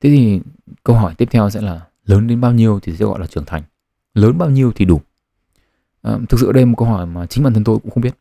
Thế 0.00 0.10
thì 0.10 0.40
câu 0.84 0.96
hỏi 0.96 1.14
tiếp 1.14 1.28
theo 1.30 1.50
sẽ 1.50 1.60
là 1.60 1.80
lớn 2.04 2.26
đến 2.26 2.40
bao 2.40 2.52
nhiêu 2.52 2.80
thì 2.82 2.96
sẽ 2.96 3.04
gọi 3.04 3.20
là 3.20 3.26
trưởng 3.26 3.44
thành? 3.44 3.62
Lớn 4.14 4.38
bao 4.38 4.50
nhiêu 4.50 4.72
thì 4.74 4.84
đủ. 4.84 5.00
À, 6.02 6.18
thực 6.28 6.40
sự 6.40 6.52
đây 6.52 6.62
là 6.62 6.70
một 6.70 6.76
câu 6.78 6.88
hỏi 6.88 7.06
mà 7.06 7.26
chính 7.26 7.44
bản 7.44 7.54
thân 7.54 7.64
tôi 7.64 7.78
cũng 7.78 7.90
không 7.90 8.02
biết. 8.02 8.14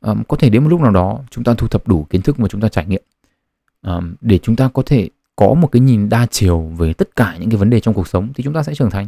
À, 0.00 0.14
có 0.28 0.36
thể 0.36 0.50
đến 0.50 0.62
một 0.62 0.68
lúc 0.68 0.80
nào 0.80 0.92
đó 0.92 1.20
chúng 1.30 1.44
ta 1.44 1.54
thu 1.54 1.68
thập 1.68 1.88
đủ 1.88 2.06
kiến 2.10 2.22
thức 2.22 2.40
mà 2.40 2.48
chúng 2.48 2.60
ta 2.60 2.68
trải 2.68 2.86
nghiệm 2.86 3.02
à, 3.82 4.00
để 4.20 4.38
chúng 4.38 4.56
ta 4.56 4.68
có 4.68 4.82
thể 4.86 5.08
có 5.36 5.54
một 5.54 5.68
cái 5.72 5.80
nhìn 5.80 6.08
đa 6.08 6.26
chiều 6.30 6.60
về 6.60 6.92
tất 6.92 7.16
cả 7.16 7.36
những 7.40 7.50
cái 7.50 7.56
vấn 7.56 7.70
đề 7.70 7.80
trong 7.80 7.94
cuộc 7.94 8.08
sống 8.08 8.32
thì 8.34 8.44
chúng 8.44 8.54
ta 8.54 8.62
sẽ 8.62 8.74
trưởng 8.74 8.90
thành. 8.90 9.06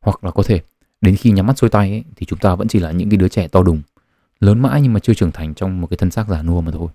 Hoặc 0.00 0.24
là 0.24 0.30
có 0.30 0.42
thể 0.42 0.60
đến 1.00 1.16
khi 1.16 1.30
nhắm 1.30 1.46
mắt 1.46 1.58
xuôi 1.58 1.70
tay 1.70 1.90
ấy, 1.90 2.04
thì 2.16 2.26
chúng 2.26 2.38
ta 2.38 2.54
vẫn 2.54 2.68
chỉ 2.68 2.78
là 2.78 2.90
những 2.90 3.10
cái 3.10 3.16
đứa 3.16 3.28
trẻ 3.28 3.48
to 3.48 3.62
đùng 3.62 3.82
lớn 4.40 4.62
mãi 4.62 4.80
nhưng 4.82 4.92
mà 4.92 5.00
chưa 5.00 5.14
trưởng 5.14 5.32
thành 5.32 5.54
trong 5.54 5.80
một 5.80 5.86
cái 5.86 5.96
thân 5.96 6.10
xác 6.10 6.28
già 6.28 6.42
nua 6.42 6.60
mà 6.60 6.70
thôi. 6.70 6.88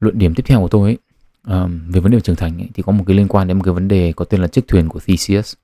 Luận 0.00 0.18
điểm 0.18 0.34
tiếp 0.34 0.42
theo 0.46 0.60
của 0.60 0.68
tôi 0.68 0.88
ấy, 0.88 0.98
um, 1.46 1.90
về 1.90 2.00
vấn 2.00 2.12
đề 2.12 2.20
trưởng 2.20 2.36
thành 2.36 2.58
ấy, 2.58 2.68
thì 2.74 2.82
có 2.82 2.92
một 2.92 3.04
cái 3.06 3.16
liên 3.16 3.28
quan 3.28 3.48
đến 3.48 3.56
một 3.58 3.64
cái 3.64 3.74
vấn 3.74 3.88
đề 3.88 4.12
có 4.16 4.24
tên 4.24 4.40
là 4.40 4.48
chiếc 4.48 4.68
thuyền 4.68 4.88
của 4.88 5.00
Theseus 5.06 5.54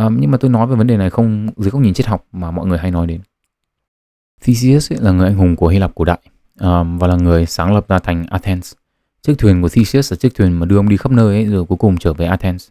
à, 0.00 0.08
nhưng 0.18 0.30
mà 0.30 0.38
tôi 0.38 0.50
nói 0.50 0.66
về 0.66 0.76
vấn 0.76 0.86
đề 0.86 0.96
này 0.96 1.10
không 1.10 1.48
dưới 1.56 1.70
góc 1.70 1.82
nhìn 1.82 1.94
triết 1.94 2.06
học 2.06 2.26
mà 2.32 2.50
mọi 2.50 2.66
người 2.66 2.78
hay 2.78 2.90
nói 2.90 3.06
đến 3.06 3.20
Theseus 4.40 4.92
ấy 4.92 4.98
là 5.02 5.10
người 5.10 5.26
anh 5.26 5.36
hùng 5.36 5.56
của 5.56 5.68
Hy 5.68 5.78
Lạp 5.78 5.94
cổ 5.94 6.04
đại 6.04 6.18
à, 6.58 6.82
và 6.82 7.06
là 7.06 7.16
người 7.16 7.46
sáng 7.46 7.74
lập 7.74 7.88
ra 7.88 7.98
thành 7.98 8.26
Athens 8.30 8.72
chiếc 9.22 9.38
thuyền 9.38 9.62
của 9.62 9.68
Theseus 9.68 10.12
là 10.12 10.16
chiếc 10.16 10.34
thuyền 10.34 10.52
mà 10.52 10.66
đưa 10.66 10.76
ông 10.76 10.88
đi 10.88 10.96
khắp 10.96 11.12
nơi 11.12 11.26
ấy, 11.26 11.46
rồi 11.46 11.64
cuối 11.64 11.78
cùng 11.78 11.96
trở 11.96 12.12
về 12.12 12.26
Athens 12.26 12.68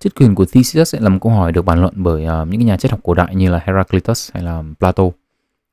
chiếc 0.00 0.14
thuyền 0.14 0.34
của 0.34 0.44
Theseus 0.44 0.94
là 0.98 1.08
một 1.08 1.18
câu 1.20 1.32
hỏi 1.32 1.52
được 1.52 1.64
bàn 1.64 1.80
luận 1.80 1.94
bởi 1.96 2.26
uh, 2.26 2.48
những 2.48 2.66
nhà 2.66 2.76
triết 2.76 2.90
học 2.90 3.00
cổ 3.02 3.14
đại 3.14 3.34
như 3.34 3.50
là 3.50 3.60
Heraclitus 3.64 4.30
hay 4.34 4.42
là 4.42 4.62
Plato. 4.78 5.04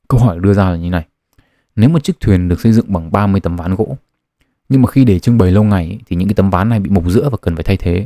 Câu 0.07 0.19
hỏi 0.19 0.39
đưa 0.39 0.53
ra 0.53 0.69
là 0.69 0.75
như 0.75 0.89
này. 0.89 1.05
Nếu 1.75 1.89
một 1.89 2.03
chiếc 2.03 2.19
thuyền 2.19 2.49
được 2.49 2.59
xây 2.59 2.71
dựng 2.71 2.85
bằng 2.87 3.11
30 3.11 3.41
tấm 3.41 3.55
ván 3.55 3.75
gỗ, 3.75 3.97
nhưng 4.69 4.81
mà 4.81 4.87
khi 4.87 5.05
để 5.05 5.19
trưng 5.19 5.37
bày 5.37 5.51
lâu 5.51 5.63
ngày 5.63 5.99
thì 6.05 6.15
những 6.15 6.27
cái 6.27 6.35
tấm 6.35 6.49
ván 6.49 6.69
này 6.69 6.79
bị 6.79 6.89
mục 6.89 7.03
rữa 7.07 7.29
và 7.29 7.37
cần 7.41 7.55
phải 7.55 7.63
thay 7.63 7.77
thế. 7.77 8.05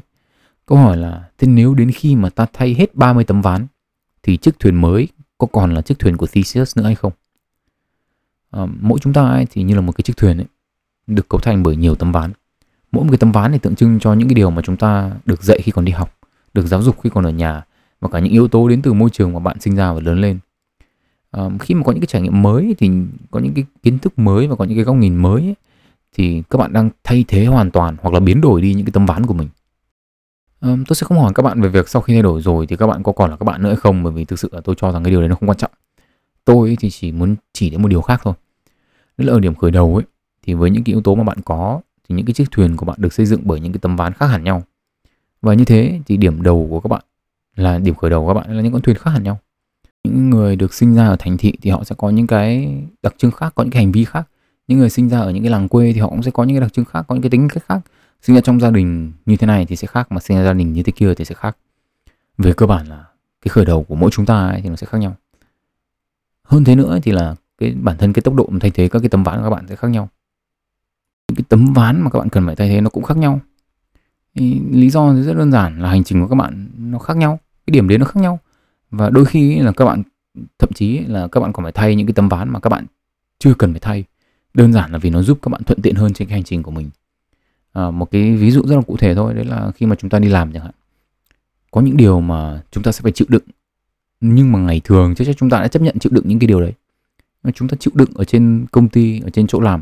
Câu 0.70 0.78
hỏi 0.78 0.98
là 0.98 1.30
thế 1.38 1.48
nếu 1.48 1.74
đến 1.74 1.92
khi 1.92 2.16
mà 2.16 2.30
ta 2.30 2.46
thay 2.54 2.74
hết 2.74 2.96
30 2.96 3.24
tấm 3.24 3.42
ván 3.42 3.68
thì 4.24 4.38
chiếc 4.38 4.60
thuyền 4.60 4.76
mới 4.76 5.08
có 5.38 5.48
còn 5.52 5.74
là 5.74 5.82
chiếc 5.82 6.00
thuyền 6.00 6.18
của 6.18 6.28
Theseus 6.28 6.78
nữa 6.78 6.84
hay 6.84 6.96
không? 6.96 7.14
À, 8.52 8.68
mỗi 8.82 9.00
chúng 9.00 9.14
ta 9.14 9.28
ấy 9.28 9.48
thì 9.52 9.64
như 9.64 9.76
là 9.76 9.82
một 9.82 9.92
cái 9.92 10.02
chiếc 10.04 10.18
thuyền 10.18 10.38
ấy, 10.38 10.46
được 11.08 11.30
cấu 11.30 11.40
thành 11.40 11.64
bởi 11.64 11.76
nhiều 11.76 11.96
tấm 11.96 12.12
ván. 12.12 12.32
Mỗi 12.92 13.04
một 13.04 13.12
cái 13.12 13.18
tấm 13.18 13.32
ván 13.32 13.52
này 13.52 13.60
tượng 13.60 13.76
trưng 13.76 14.00
cho 14.00 14.14
những 14.14 14.28
cái 14.28 14.36
điều 14.36 14.50
mà 14.50 14.62
chúng 14.62 14.78
ta 14.78 15.12
được 15.26 15.44
dạy 15.44 15.62
khi 15.62 15.72
còn 15.72 15.86
đi 15.86 15.92
học 15.92 16.18
được 16.54 16.66
giáo 16.66 16.82
dục 16.82 17.02
khi 17.04 17.10
còn 17.14 17.24
ở 17.24 17.30
nhà 17.30 17.64
và 18.00 18.10
cả 18.10 18.20
những 18.20 18.34
yếu 18.34 18.48
tố 18.48 18.70
đến 18.70 18.82
từ 18.82 18.94
môi 18.94 19.10
trường 19.10 19.34
mà 19.34 19.40
bạn 19.40 19.60
sinh 19.60 19.76
ra 19.76 19.94
và 19.94 20.00
lớn 20.00 20.22
lên. 20.22 20.40
À, 21.32 21.44
khi 21.60 21.76
mà 21.76 21.84
có 21.84 21.92
những 21.92 22.02
cái 22.02 22.08
trải 22.08 22.22
nghiệm 22.22 22.42
mới 22.42 22.76
thì 22.78 22.92
có 23.32 23.40
những 23.40 23.54
cái 23.54 23.66
kiến 23.84 24.00
thức 24.00 24.20
mới 24.20 24.48
và 24.48 24.56
có 24.56 24.66
những 24.66 24.78
cái 24.78 24.84
góc 24.84 24.96
nhìn 24.96 25.16
mới 25.16 25.42
ấy, 25.42 25.56
thì 26.14 26.44
các 26.50 26.58
bạn 26.58 26.74
đang 26.74 26.90
thay 27.04 27.26
thế 27.28 27.46
hoàn 27.46 27.72
toàn 27.72 27.96
hoặc 28.02 28.14
là 28.14 28.20
biến 28.20 28.42
đổi 28.42 28.62
đi 28.62 28.74
những 28.74 28.86
cái 28.86 28.92
tấm 28.92 29.06
ván 29.06 29.26
của 29.26 29.34
mình 29.34 29.50
um, 30.62 30.84
tôi 30.84 30.96
sẽ 30.96 31.06
không 31.06 31.20
hỏi 31.20 31.32
các 31.36 31.44
bạn 31.44 31.62
về 31.62 31.70
việc 31.70 31.90
sau 31.90 32.02
khi 32.02 32.14
thay 32.14 32.22
đổi 32.22 32.42
rồi 32.42 32.68
thì 32.68 32.76
các 32.76 32.88
bạn 32.88 33.04
có 33.04 33.12
còn 33.12 33.30
là 33.30 33.38
các 33.38 33.44
bạn 33.44 33.64
nữa 33.64 33.70
hay 33.70 33.76
không 33.76 34.04
bởi 34.04 34.14
vì 34.14 34.26
thực 34.26 34.40
sự 34.40 34.50
là 34.52 34.62
tôi 34.62 34.76
cho 34.78 34.92
rằng 34.92 35.04
cái 35.04 35.12
điều 35.12 35.20
đấy 35.20 35.30
nó 35.30 35.36
không 35.36 35.50
quan 35.50 35.58
trọng. 35.58 35.72
Tôi 36.46 36.78
thì 36.80 36.90
chỉ 36.90 37.12
muốn 37.12 37.36
chỉ 37.54 37.70
đến 37.70 37.82
một 37.82 37.88
điều 37.88 38.02
khác 38.02 38.22
thôi. 38.24 38.34
Đó 39.18 39.26
là 39.26 39.34
ở 39.34 39.40
điểm 39.40 39.56
khởi 39.56 39.72
đầu 39.72 39.96
ấy 39.96 40.04
thì 40.44 40.54
với 40.54 40.70
những 40.70 40.84
cái 40.84 40.94
yếu 40.94 41.02
tố 41.02 41.16
mà 41.16 41.24
bạn 41.24 41.38
có 41.46 41.82
thì 42.10 42.16
những 42.16 42.26
cái 42.26 42.34
chiếc 42.34 42.52
thuyền 42.52 42.78
của 42.78 42.86
bạn 42.86 42.98
được 43.02 43.14
xây 43.14 43.26
dựng 43.26 43.42
bởi 43.44 43.60
những 43.60 43.74
cái 43.74 43.80
tấm 43.80 43.96
ván 43.96 44.14
khác 44.14 44.28
hẳn 44.28 44.44
nhau. 44.44 44.64
Và 45.42 45.54
như 45.54 45.66
thế 45.66 46.00
thì 46.06 46.18
điểm 46.18 46.42
đầu 46.42 46.68
của 46.70 46.80
các 46.80 46.88
bạn 46.88 47.02
là 47.56 47.78
điểm 47.78 47.96
khởi 47.96 48.10
đầu 48.10 48.22
của 48.22 48.28
các 48.28 48.34
bạn 48.34 48.56
là 48.56 48.62
những 48.62 48.74
con 48.74 48.82
thuyền 48.82 48.96
khác 48.96 49.12
hẳn 49.12 49.24
nhau. 49.24 49.40
Những 50.04 50.30
người 50.30 50.56
được 50.56 50.74
sinh 50.74 50.96
ra 50.96 51.08
ở 51.08 51.16
thành 51.20 51.38
thị 51.38 51.54
thì 51.62 51.70
họ 51.70 51.84
sẽ 51.84 51.96
có 51.98 52.10
những 52.10 52.28
cái 52.28 52.78
đặc 53.04 53.16
trưng 53.18 53.32
khác 53.32 53.56
có 53.56 53.64
những 53.64 53.72
cái 53.72 53.84
hành 53.84 53.92
vi 53.92 54.06
khác. 54.06 54.30
Những 54.68 54.80
người 54.80 54.90
sinh 54.90 55.10
ra 55.10 55.20
ở 55.20 55.32
những 55.32 55.44
cái 55.44 55.52
làng 55.52 55.68
quê 55.68 55.94
thì 55.94 56.00
họ 56.00 56.10
cũng 56.10 56.24
sẽ 56.24 56.32
có 56.32 56.44
những 56.44 56.56
cái 56.56 56.62
đặc 56.62 56.74
trưng 56.74 56.86
khác 56.86 57.06
có 57.08 57.16
những 57.16 57.22
cái 57.22 57.30
tính 57.30 57.48
cách 57.54 57.64
khác 57.68 57.80
sinh 58.22 58.36
ra 58.36 58.42
trong 58.42 58.60
gia 58.60 58.72
đình 58.72 59.12
như 59.26 59.38
thế 59.38 59.48
này 59.48 59.66
thì 59.66 59.76
sẽ 59.76 59.88
khác, 59.88 60.12
mà 60.12 60.20
sinh 60.20 60.38
ra 60.38 60.44
gia 60.44 60.54
đình 60.54 60.74
như 60.74 60.84
thế 60.84 60.92
kia 60.92 61.14
thì 61.14 61.26
sẽ 61.26 61.36
khác. 61.36 61.58
Về 62.38 62.54
cơ 62.54 62.66
bản 62.66 62.88
là 62.88 63.06
cái 63.42 63.50
khởi 63.50 63.66
đầu 63.66 63.84
của 63.84 63.96
mỗi 63.96 64.12
chúng 64.12 64.26
ta 64.26 64.48
ấy 64.48 64.62
thì 64.62 64.70
nó 64.70 64.76
sẽ 64.76 64.88
khác 64.88 64.98
nhau. 64.98 65.16
Hơn 66.44 66.64
thế 66.64 66.76
nữa 66.76 67.00
thì 67.04 67.12
là 67.12 67.36
cái 67.58 67.76
bản 67.82 67.98
thân, 67.98 68.14
cái 68.14 68.22
tốc 68.22 68.36
độ 68.36 68.50
thay 68.60 68.72
thế 68.72 68.88
các 68.88 69.00
cái 69.00 69.10
tấm 69.10 69.24
ván 69.24 69.38
của 69.38 69.44
các 69.44 69.50
bạn 69.50 69.68
sẽ 69.68 69.76
khác 69.76 69.88
nhau. 69.88 70.10
Những 71.28 71.36
cái 71.36 71.44
tấm 71.50 71.74
ván 71.74 72.02
mà 72.02 72.10
các 72.10 72.20
bạn 72.20 72.30
cần 72.30 72.46
phải 72.46 72.56
thay 72.56 72.70
thế 72.70 72.82
nó 72.82 72.90
cũng 72.90 73.04
khác 73.04 73.18
nhau. 73.18 73.40
Thì 74.36 74.62
lý 74.72 74.90
do 74.90 75.14
thì 75.14 75.22
rất 75.22 75.34
đơn 75.34 75.52
giản 75.52 75.82
là 75.82 75.90
hành 75.90 76.04
trình 76.04 76.22
của 76.22 76.28
các 76.28 76.36
bạn 76.36 76.70
nó 76.78 77.00
khác 77.00 77.18
nhau, 77.18 77.40
cái 77.68 77.72
điểm 77.72 77.88
đến 77.88 78.00
nó 78.00 78.06
khác 78.06 78.22
nhau. 78.22 78.40
Và 78.92 79.10
đôi 79.10 79.26
khi 79.26 79.60
là 79.60 79.72
các 79.72 79.86
bạn, 79.86 80.04
thậm 80.60 80.70
chí 80.74 81.00
là 81.00 81.28
các 81.28 81.40
bạn 81.40 81.54
còn 81.54 81.64
phải 81.64 81.72
thay 81.72 81.96
những 81.96 82.08
cái 82.08 82.14
tấm 82.14 82.30
ván 82.30 82.50
mà 82.50 82.60
các 82.60 82.70
bạn 82.70 82.86
chưa 83.40 83.54
cần 83.54 83.74
phải 83.74 83.80
thay. 83.80 84.04
Đơn 84.54 84.74
giản 84.74 84.92
là 84.92 84.98
vì 84.98 85.10
nó 85.10 85.22
giúp 85.22 85.40
các 85.42 85.50
bạn 85.50 85.64
thuận 85.64 85.82
tiện 85.82 85.96
hơn 85.96 86.14
trên 86.14 86.28
cái 86.28 86.34
hành 86.34 86.44
trình 86.44 86.64
của 86.64 86.72
mình 86.72 86.90
à, 87.74 87.92
một 87.92 88.12
cái 88.12 88.36
ví 88.36 88.52
dụ 88.52 88.62
rất 88.68 88.76
là 88.76 88.82
cụ 88.82 88.98
thể 88.98 89.16
thôi 89.16 89.34
đấy 89.34 89.46
là 89.46 89.72
khi 89.76 89.86
mà 89.86 89.96
chúng 89.96 90.10
ta 90.10 90.20
đi 90.20 90.30
làm 90.30 90.52
chẳng 90.52 90.64
hạn 90.64 90.74
có 91.72 91.82
những 91.82 91.98
điều 91.98 92.22
mà 92.22 92.62
chúng 92.72 92.84
ta 92.84 92.92
sẽ 92.92 93.02
phải 93.02 93.12
chịu 93.12 93.28
đựng 93.30 93.44
nhưng 94.22 94.52
mà 94.52 94.60
ngày 94.60 94.82
thường 94.84 95.16
chắc 95.16 95.26
chắn 95.26 95.36
chúng 95.36 95.50
ta 95.50 95.60
đã 95.60 95.68
chấp 95.68 95.82
nhận 95.82 96.00
chịu 96.00 96.12
đựng 96.14 96.24
những 96.28 96.40
cái 96.40 96.48
điều 96.48 96.62
đấy 96.62 96.74
chúng 97.54 97.68
ta 97.68 97.78
chịu 97.80 97.92
đựng 97.96 98.10
ở 98.16 98.24
trên 98.24 98.66
công 98.72 98.90
ty 98.90 99.20
ở 99.20 99.30
trên 99.30 99.48
chỗ 99.48 99.60
làm 99.60 99.82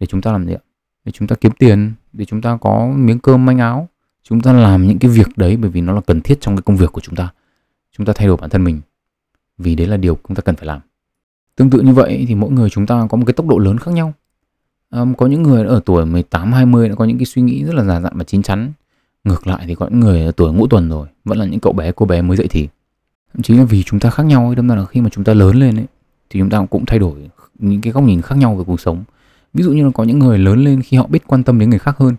để 0.00 0.06
chúng 0.06 0.20
ta 0.20 0.32
làm 0.32 0.46
gì 0.46 0.54
ạ 0.54 0.62
để 1.04 1.12
chúng 1.12 1.28
ta 1.28 1.36
kiếm 1.36 1.52
tiền 1.58 1.92
để 2.12 2.24
chúng 2.24 2.42
ta 2.42 2.58
có 2.60 2.92
miếng 2.96 3.18
cơm 3.18 3.46
manh 3.46 3.58
áo 3.58 3.88
chúng 4.22 4.40
ta 4.40 4.52
làm 4.52 4.86
những 4.86 4.98
cái 4.98 5.10
việc 5.10 5.28
đấy 5.36 5.56
bởi 5.56 5.70
vì 5.70 5.80
nó 5.80 5.92
là 5.92 6.00
cần 6.00 6.20
thiết 6.20 6.40
trong 6.40 6.56
cái 6.56 6.62
công 6.62 6.76
việc 6.76 6.92
của 6.92 7.00
chúng 7.00 7.16
ta 7.16 7.32
chúng 7.96 8.06
ta 8.06 8.12
thay 8.16 8.26
đổi 8.26 8.36
bản 8.36 8.50
thân 8.50 8.64
mình 8.64 8.80
vì 9.58 9.74
đấy 9.74 9.86
là 9.86 9.96
điều 9.96 10.18
chúng 10.28 10.36
ta 10.36 10.40
cần 10.40 10.56
phải 10.56 10.66
làm 10.66 10.80
tương 11.56 11.70
tự 11.70 11.80
như 11.80 11.92
vậy 11.92 12.24
thì 12.28 12.34
mỗi 12.34 12.50
người 12.50 12.70
chúng 12.70 12.86
ta 12.86 13.06
có 13.10 13.16
một 13.16 13.24
cái 13.26 13.32
tốc 13.32 13.46
độ 13.46 13.58
lớn 13.58 13.78
khác 13.78 13.90
nhau 13.94 14.12
um, 14.92 15.14
có 15.14 15.26
những 15.26 15.42
người 15.42 15.66
ở 15.66 15.80
tuổi 15.84 16.06
18 16.06 16.52
20 16.52 16.88
đã 16.88 16.94
có 16.94 17.04
những 17.04 17.18
cái 17.18 17.26
suy 17.26 17.42
nghĩ 17.42 17.64
rất 17.64 17.74
là 17.74 17.84
già 17.84 18.00
dặn 18.00 18.12
và 18.16 18.24
chín 18.24 18.42
chắn. 18.42 18.72
Ngược 19.24 19.46
lại 19.46 19.64
thì 19.66 19.74
có 19.74 19.86
những 19.86 20.00
người 20.00 20.24
ở 20.24 20.32
tuổi 20.32 20.52
ngũ 20.52 20.66
tuần 20.66 20.88
rồi 20.88 21.08
vẫn 21.24 21.38
là 21.38 21.46
những 21.46 21.60
cậu 21.60 21.72
bé 21.72 21.92
cô 21.92 22.06
bé 22.06 22.22
mới 22.22 22.36
dậy 22.36 22.46
thì. 22.50 22.68
Thậm 23.34 23.42
chí 23.42 23.54
là 23.54 23.64
vì 23.64 23.82
chúng 23.82 24.00
ta 24.00 24.10
khác 24.10 24.22
nhau 24.22 24.46
ấy 24.46 24.56
đâm 24.56 24.68
ra 24.68 24.74
là 24.74 24.84
khi 24.84 25.00
mà 25.00 25.08
chúng 25.08 25.24
ta 25.24 25.34
lớn 25.34 25.56
lên 25.56 25.76
ấy 25.76 25.86
thì 26.30 26.40
chúng 26.40 26.50
ta 26.50 26.66
cũng 26.70 26.86
thay 26.86 26.98
đổi 26.98 27.30
những 27.58 27.80
cái 27.80 27.92
góc 27.92 28.04
nhìn 28.04 28.22
khác 28.22 28.34
nhau 28.38 28.54
về 28.54 28.64
cuộc 28.66 28.80
sống. 28.80 29.04
Ví 29.54 29.64
dụ 29.64 29.72
như 29.72 29.84
là 29.84 29.90
có 29.94 30.04
những 30.04 30.18
người 30.18 30.38
lớn 30.38 30.64
lên 30.64 30.82
khi 30.82 30.96
họ 30.96 31.06
biết 31.06 31.26
quan 31.26 31.42
tâm 31.42 31.58
đến 31.58 31.70
người 31.70 31.78
khác 31.78 31.98
hơn 31.98 32.16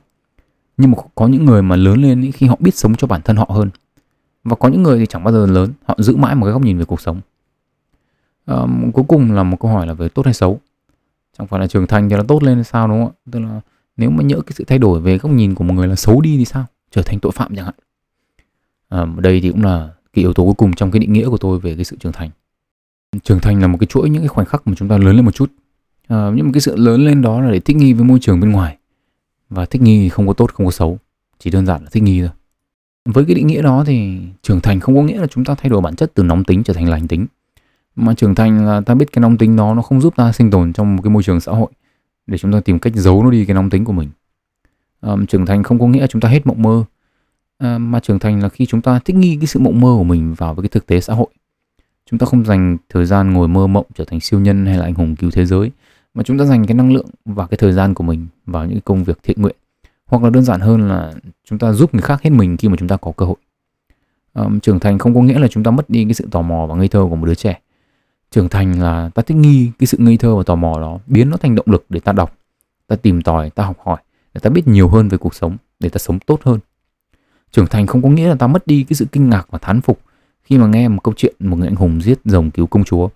nhưng 0.77 0.91
mà 0.91 0.97
có 1.15 1.27
những 1.27 1.45
người 1.45 1.61
mà 1.61 1.75
lớn 1.75 2.01
lên 2.01 2.21
ấy, 2.21 2.31
khi 2.31 2.47
họ 2.47 2.55
biết 2.59 2.75
sống 2.75 2.95
cho 2.95 3.07
bản 3.07 3.21
thân 3.21 3.35
họ 3.35 3.45
hơn. 3.49 3.69
Và 4.43 4.55
có 4.55 4.69
những 4.69 4.83
người 4.83 4.99
thì 4.99 5.05
chẳng 5.05 5.23
bao 5.23 5.33
giờ 5.33 5.45
lớn 5.45 5.73
họ 5.85 5.95
giữ 5.97 6.15
mãi 6.15 6.35
một 6.35 6.45
cái 6.45 6.53
góc 6.53 6.61
nhìn 6.61 6.77
về 6.77 6.85
cuộc 6.85 7.01
sống. 7.01 7.21
À, 8.45 8.57
cuối 8.93 9.05
cùng 9.07 9.31
là 9.31 9.43
một 9.43 9.57
câu 9.59 9.71
hỏi 9.71 9.87
là 9.87 9.93
về 9.93 10.09
tốt 10.09 10.25
hay 10.25 10.33
xấu? 10.33 10.59
Chẳng 11.37 11.47
phải 11.47 11.59
là 11.59 11.67
trưởng 11.67 11.87
thành 11.87 12.09
thì 12.09 12.15
là 12.15 12.23
tốt 12.27 12.43
lên 12.43 12.63
sao 12.63 12.87
đúng 12.87 13.05
không 13.05 13.13
ạ? 13.15 13.19
Tức 13.31 13.39
là 13.39 13.61
nếu 13.97 14.09
mà 14.09 14.23
nhỡ 14.23 14.41
cái 14.41 14.53
sự 14.55 14.63
thay 14.67 14.77
đổi 14.77 14.99
về 14.99 15.17
góc 15.17 15.31
nhìn 15.31 15.55
của 15.55 15.63
một 15.63 15.73
người 15.73 15.87
là 15.87 15.95
xấu 15.95 16.21
đi 16.21 16.37
thì 16.37 16.45
sao? 16.45 16.65
Trở 16.91 17.01
thành 17.01 17.19
tội 17.19 17.31
phạm 17.31 17.55
chẳng 17.55 17.65
hạn. 17.65 17.75
À, 18.89 19.05
đây 19.17 19.41
thì 19.41 19.51
cũng 19.51 19.63
là 19.63 19.89
cái 20.13 20.23
yếu 20.23 20.33
tố 20.33 20.45
cuối 20.45 20.53
cùng 20.53 20.73
trong 20.73 20.91
cái 20.91 20.99
định 20.99 21.13
nghĩa 21.13 21.29
của 21.29 21.37
tôi 21.37 21.59
về 21.59 21.75
cái 21.75 21.85
sự 21.85 21.97
trưởng 21.99 22.11
thành. 22.11 22.29
Trưởng 23.23 23.39
thành 23.39 23.61
là 23.61 23.67
một 23.67 23.77
cái 23.79 23.87
chuỗi 23.87 24.09
những 24.09 24.21
cái 24.21 24.27
khoảnh 24.27 24.45
khắc 24.45 24.67
mà 24.67 24.73
chúng 24.77 24.89
ta 24.89 24.97
lớn 24.97 25.15
lên 25.15 25.25
một 25.25 25.35
chút. 25.35 25.51
À, 26.07 26.31
nhưng 26.35 26.45
mà 26.45 26.51
cái 26.53 26.61
sự 26.61 26.75
lớn 26.75 27.05
lên 27.05 27.21
đó 27.21 27.41
là 27.41 27.51
để 27.51 27.59
thích 27.59 27.77
nghi 27.77 27.93
với 27.93 28.05
môi 28.05 28.19
trường 28.21 28.39
bên 28.39 28.51
ngoài. 28.51 28.77
Và 29.49 29.65
thích 29.65 29.81
nghi 29.81 30.09
không 30.09 30.27
có 30.27 30.33
tốt 30.33 30.53
không 30.53 30.65
có 30.65 30.71
xấu. 30.71 30.99
Chỉ 31.39 31.49
đơn 31.49 31.65
giản 31.65 31.83
là 31.83 31.89
thích 31.91 32.03
nghi 32.03 32.21
thôi. 32.21 32.29
Với 33.05 33.25
cái 33.25 33.35
định 33.35 33.47
nghĩa 33.47 33.61
đó 33.61 33.83
thì 33.87 34.19
trưởng 34.41 34.61
thành 34.61 34.79
không 34.79 34.95
có 34.95 35.01
nghĩa 35.01 35.17
là 35.17 35.27
chúng 35.27 35.45
ta 35.45 35.55
thay 35.55 35.69
đổi 35.69 35.81
bản 35.81 35.95
chất 35.95 36.11
từ 36.13 36.23
nóng 36.23 36.43
tính 36.43 36.63
trở 36.63 36.73
thành 36.73 36.89
lành 36.89 37.07
tính 37.07 37.25
mà 37.95 38.13
trưởng 38.13 38.35
thành 38.35 38.65
là 38.65 38.81
ta 38.81 38.93
biết 38.93 39.11
cái 39.11 39.21
nóng 39.21 39.37
tính 39.37 39.55
đó 39.55 39.73
nó 39.73 39.81
không 39.81 40.01
giúp 40.01 40.15
ta 40.15 40.31
sinh 40.31 40.51
tồn 40.51 40.73
trong 40.73 40.95
một 40.95 41.01
cái 41.03 41.11
môi 41.11 41.23
trường 41.23 41.39
xã 41.39 41.51
hội 41.51 41.71
để 42.27 42.37
chúng 42.37 42.51
ta 42.51 42.59
tìm 42.59 42.79
cách 42.79 42.93
giấu 42.95 43.23
nó 43.23 43.31
đi 43.31 43.45
cái 43.45 43.53
nóng 43.53 43.69
tính 43.69 43.85
của 43.85 43.93
mình. 43.93 44.09
À, 45.01 45.11
trưởng 45.27 45.45
thành 45.45 45.63
không 45.63 45.79
có 45.79 45.87
nghĩa 45.87 46.01
là 46.01 46.07
chúng 46.07 46.21
ta 46.21 46.29
hết 46.29 46.47
mộng 46.47 46.61
mơ. 46.61 46.83
À, 47.57 47.77
mà 47.77 47.99
trưởng 47.99 48.19
thành 48.19 48.43
là 48.43 48.49
khi 48.49 48.65
chúng 48.65 48.81
ta 48.81 48.99
thích 48.99 49.15
nghi 49.15 49.37
cái 49.39 49.47
sự 49.47 49.59
mộng 49.59 49.81
mơ 49.81 49.95
của 49.97 50.03
mình 50.03 50.33
vào 50.33 50.53
với 50.53 50.63
cái 50.63 50.69
thực 50.69 50.87
tế 50.87 51.01
xã 51.01 51.13
hội. 51.13 51.27
Chúng 52.09 52.19
ta 52.19 52.25
không 52.25 52.45
dành 52.45 52.77
thời 52.89 53.05
gian 53.05 53.33
ngồi 53.33 53.47
mơ 53.47 53.67
mộng 53.67 53.85
trở 53.95 54.05
thành 54.05 54.19
siêu 54.19 54.39
nhân 54.39 54.65
hay 54.65 54.77
là 54.77 54.83
anh 54.85 54.93
hùng 54.93 55.15
cứu 55.15 55.31
thế 55.31 55.45
giới 55.45 55.71
mà 56.13 56.23
chúng 56.23 56.37
ta 56.37 56.45
dành 56.45 56.65
cái 56.65 56.75
năng 56.75 56.93
lượng 56.93 57.07
và 57.25 57.47
cái 57.47 57.57
thời 57.57 57.71
gian 57.71 57.93
của 57.93 58.03
mình 58.03 58.27
vào 58.45 58.65
những 58.65 58.79
công 58.81 59.03
việc 59.03 59.19
thiện 59.23 59.41
nguyện. 59.41 59.55
Hoặc 60.05 60.23
là 60.23 60.29
đơn 60.29 60.43
giản 60.43 60.61
hơn 60.61 60.87
là 60.87 61.13
chúng 61.45 61.59
ta 61.59 61.73
giúp 61.73 61.93
người 61.93 62.01
khác 62.01 62.21
hết 62.21 62.29
mình 62.29 62.57
khi 62.57 62.69
mà 62.69 62.75
chúng 62.79 62.87
ta 62.87 62.97
có 62.97 63.11
cơ 63.11 63.25
hội. 63.25 63.35
Um, 64.33 64.59
trưởng 64.59 64.79
thành 64.79 64.99
không 64.99 65.15
có 65.15 65.21
nghĩa 65.21 65.39
là 65.39 65.47
chúng 65.47 65.63
ta 65.63 65.71
mất 65.71 65.89
đi 65.89 66.03
cái 66.03 66.13
sự 66.13 66.27
tò 66.31 66.41
mò 66.41 66.65
và 66.65 66.75
ngây 66.75 66.87
thơ 66.87 67.05
của 67.09 67.15
một 67.15 67.25
đứa 67.25 67.35
trẻ 67.35 67.59
trưởng 68.33 68.49
thành 68.49 68.81
là 68.81 69.09
ta 69.15 69.21
thích 69.21 69.37
nghi 69.37 69.71
cái 69.79 69.87
sự 69.87 69.97
ngây 69.97 70.17
thơ 70.17 70.35
và 70.35 70.43
tò 70.43 70.55
mò 70.55 70.79
đó, 70.79 70.99
biến 71.07 71.29
nó 71.29 71.37
thành 71.37 71.55
động 71.55 71.65
lực 71.69 71.85
để 71.89 71.99
ta 71.99 72.11
đọc, 72.11 72.37
ta 72.87 72.95
tìm 72.95 73.21
tòi, 73.21 73.49
ta 73.49 73.63
học 73.65 73.77
hỏi, 73.83 74.01
để 74.33 74.39
ta 74.39 74.49
biết 74.49 74.67
nhiều 74.67 74.89
hơn 74.89 75.07
về 75.07 75.17
cuộc 75.17 75.35
sống, 75.35 75.57
để 75.79 75.89
ta 75.89 75.97
sống 75.97 76.19
tốt 76.19 76.39
hơn. 76.43 76.59
Trưởng 77.51 77.67
thành 77.67 77.87
không 77.87 78.01
có 78.01 78.09
nghĩa 78.09 78.27
là 78.27 78.35
ta 78.35 78.47
mất 78.47 78.67
đi 78.67 78.85
cái 78.89 78.95
sự 78.95 79.05
kinh 79.11 79.29
ngạc 79.29 79.47
và 79.51 79.59
thán 79.59 79.81
phục 79.81 79.99
khi 80.43 80.57
mà 80.57 80.67
nghe 80.67 80.87
một 80.87 81.03
câu 81.03 81.13
chuyện 81.17 81.35
một 81.39 81.57
người 81.57 81.67
anh 81.67 81.75
hùng 81.75 82.01
giết 82.01 82.19
rồng 82.25 82.51
cứu 82.51 82.67
công 82.67 82.83
chúa, 82.83 83.09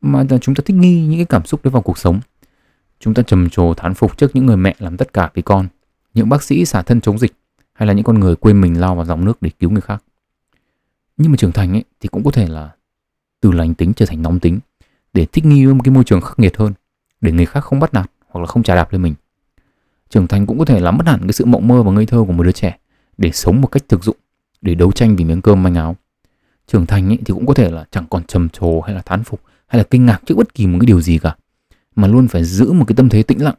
mà 0.00 0.24
chúng 0.40 0.54
ta 0.54 0.62
thích 0.66 0.76
nghi 0.76 1.06
những 1.06 1.18
cái 1.18 1.24
cảm 1.24 1.44
xúc 1.44 1.64
đấy 1.64 1.70
vào 1.70 1.82
cuộc 1.82 1.98
sống. 1.98 2.20
Chúng 3.00 3.14
ta 3.14 3.22
trầm 3.22 3.50
trồ 3.50 3.74
thán 3.74 3.94
phục 3.94 4.16
trước 4.16 4.36
những 4.36 4.46
người 4.46 4.56
mẹ 4.56 4.74
làm 4.78 4.96
tất 4.96 5.12
cả 5.12 5.30
vì 5.34 5.42
con, 5.42 5.68
những 6.14 6.28
bác 6.28 6.42
sĩ 6.42 6.64
xả 6.64 6.82
thân 6.82 7.00
chống 7.00 7.18
dịch, 7.18 7.32
hay 7.72 7.86
là 7.86 7.92
những 7.92 8.04
con 8.04 8.20
người 8.20 8.36
quên 8.36 8.60
mình 8.60 8.80
lao 8.80 8.94
vào 8.94 9.04
dòng 9.04 9.24
nước 9.24 9.42
để 9.42 9.50
cứu 9.58 9.70
người 9.70 9.80
khác. 9.80 10.02
Nhưng 11.16 11.30
mà 11.30 11.36
trưởng 11.36 11.52
thành 11.52 11.72
ấy 11.72 11.84
thì 12.00 12.08
cũng 12.08 12.24
có 12.24 12.30
thể 12.30 12.46
là 12.46 12.70
từ 13.40 13.52
lành 13.52 13.74
tính 13.74 13.94
trở 13.94 14.06
thành 14.06 14.22
nóng 14.22 14.40
tính, 14.40 14.60
để 15.12 15.26
thích 15.26 15.44
nghi 15.44 15.64
với 15.64 15.74
một 15.74 15.80
cái 15.84 15.94
môi 15.94 16.04
trường 16.04 16.20
khắc 16.20 16.38
nghiệt 16.38 16.56
hơn, 16.56 16.72
để 17.20 17.32
người 17.32 17.46
khác 17.46 17.60
không 17.60 17.80
bắt 17.80 17.94
nạt 17.94 18.10
hoặc 18.28 18.40
là 18.40 18.46
không 18.46 18.62
trả 18.62 18.74
đạp 18.74 18.92
lên 18.92 19.02
mình. 19.02 19.14
Trưởng 20.10 20.26
thành 20.26 20.46
cũng 20.46 20.58
có 20.58 20.64
thể 20.64 20.80
là 20.80 20.90
mất 20.90 21.06
hẳn 21.06 21.20
cái 21.22 21.32
sự 21.32 21.44
mộng 21.44 21.68
mơ 21.68 21.82
và 21.82 21.92
ngây 21.92 22.06
thơ 22.06 22.24
của 22.26 22.32
một 22.32 22.42
đứa 22.42 22.52
trẻ, 22.52 22.78
để 23.18 23.30
sống 23.32 23.60
một 23.60 23.68
cách 23.68 23.82
thực 23.88 24.04
dụng, 24.04 24.16
để 24.60 24.74
đấu 24.74 24.92
tranh 24.92 25.16
vì 25.16 25.24
miếng 25.24 25.42
cơm 25.42 25.62
manh 25.62 25.74
áo. 25.74 25.96
Trưởng 26.66 26.86
thành 26.86 27.08
ấy 27.08 27.18
thì 27.24 27.34
cũng 27.34 27.46
có 27.46 27.54
thể 27.54 27.70
là 27.70 27.84
chẳng 27.90 28.06
còn 28.10 28.24
trầm 28.24 28.48
trồ 28.48 28.80
hay 28.80 28.94
là 28.94 29.02
thán 29.02 29.24
phục 29.24 29.40
hay 29.66 29.78
là 29.78 29.84
kinh 29.90 30.06
ngạc 30.06 30.22
trước 30.26 30.34
bất 30.34 30.54
kỳ 30.54 30.66
một 30.66 30.78
cái 30.80 30.86
điều 30.86 31.00
gì 31.00 31.18
cả, 31.18 31.36
mà 31.96 32.08
luôn 32.08 32.28
phải 32.28 32.44
giữ 32.44 32.72
một 32.72 32.84
cái 32.88 32.96
tâm 32.96 33.08
thế 33.08 33.22
tĩnh 33.22 33.42
lặng, 33.42 33.54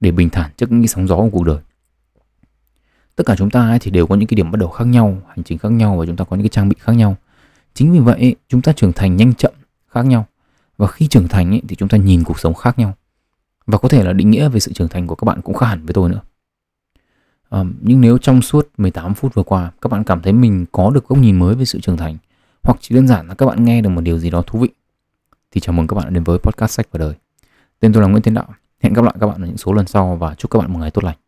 để 0.00 0.10
bình 0.10 0.30
thản 0.30 0.50
trước 0.56 0.72
những 0.72 0.82
cái 0.82 0.88
sóng 0.88 1.08
gió 1.08 1.16
của 1.16 1.30
cuộc 1.32 1.44
đời. 1.44 1.58
Tất 3.16 3.26
cả 3.26 3.36
chúng 3.36 3.50
ta 3.50 3.68
ấy 3.68 3.78
thì 3.78 3.90
đều 3.90 4.06
có 4.06 4.14
những 4.14 4.26
cái 4.26 4.34
điểm 4.34 4.50
bắt 4.50 4.60
đầu 4.60 4.68
khác 4.68 4.84
nhau, 4.84 5.18
hành 5.28 5.44
trình 5.44 5.58
khác 5.58 5.72
nhau 5.72 5.96
và 5.96 6.06
chúng 6.06 6.16
ta 6.16 6.24
có 6.24 6.36
những 6.36 6.44
cái 6.44 6.48
trang 6.48 6.68
bị 6.68 6.76
khác 6.78 6.92
nhau 6.92 7.16
chính 7.76 7.92
vì 7.92 7.98
vậy 7.98 8.36
chúng 8.48 8.62
ta 8.62 8.72
trưởng 8.72 8.92
thành 8.92 9.16
nhanh 9.16 9.34
chậm 9.34 9.52
khác 9.88 10.06
nhau. 10.06 10.26
Và 10.76 10.86
khi 10.86 11.08
trưởng 11.08 11.28
thành 11.28 11.50
ấy, 11.50 11.62
thì 11.68 11.76
chúng 11.76 11.88
ta 11.88 11.98
nhìn 11.98 12.24
cuộc 12.24 12.40
sống 12.40 12.54
khác 12.54 12.78
nhau. 12.78 12.94
Và 13.66 13.78
có 13.78 13.88
thể 13.88 14.04
là 14.04 14.12
định 14.12 14.30
nghĩa 14.30 14.48
về 14.48 14.60
sự 14.60 14.72
trưởng 14.72 14.88
thành 14.88 15.06
của 15.06 15.14
các 15.14 15.24
bạn 15.24 15.40
cũng 15.42 15.54
khác 15.54 15.66
hẳn 15.66 15.86
với 15.86 15.94
tôi 15.94 16.10
nữa. 16.10 16.20
À, 17.50 17.64
nhưng 17.80 18.00
nếu 18.00 18.18
trong 18.18 18.42
suốt 18.42 18.68
18 18.78 19.14
phút 19.14 19.34
vừa 19.34 19.42
qua 19.42 19.70
các 19.80 19.88
bạn 19.88 20.04
cảm 20.04 20.22
thấy 20.22 20.32
mình 20.32 20.66
có 20.72 20.90
được 20.90 21.08
góc 21.08 21.18
nhìn 21.18 21.38
mới 21.38 21.54
về 21.54 21.64
sự 21.64 21.80
trưởng 21.80 21.96
thành 21.96 22.16
hoặc 22.62 22.78
chỉ 22.80 22.94
đơn 22.94 23.08
giản 23.08 23.28
là 23.28 23.34
các 23.34 23.46
bạn 23.46 23.64
nghe 23.64 23.80
được 23.80 23.90
một 23.90 24.00
điều 24.00 24.18
gì 24.18 24.30
đó 24.30 24.42
thú 24.42 24.58
vị 24.58 24.68
thì 25.50 25.60
chào 25.60 25.72
mừng 25.72 25.86
các 25.86 25.94
bạn 25.94 26.04
đã 26.04 26.10
đến 26.10 26.24
với 26.24 26.38
podcast 26.38 26.70
sách 26.70 26.86
và 26.90 26.98
đời. 26.98 27.14
Tên 27.80 27.92
tôi 27.92 28.02
là 28.02 28.08
Nguyễn 28.08 28.22
Tiến 28.22 28.34
Đạo. 28.34 28.54
Hẹn 28.80 28.92
gặp 28.92 29.04
lại 29.04 29.14
các 29.20 29.26
bạn 29.26 29.42
ở 29.42 29.46
những 29.46 29.56
số 29.56 29.72
lần 29.72 29.86
sau 29.86 30.16
và 30.16 30.34
chúc 30.34 30.50
các 30.50 30.58
bạn 30.58 30.72
một 30.72 30.78
ngày 30.78 30.90
tốt 30.90 31.04
lành. 31.04 31.25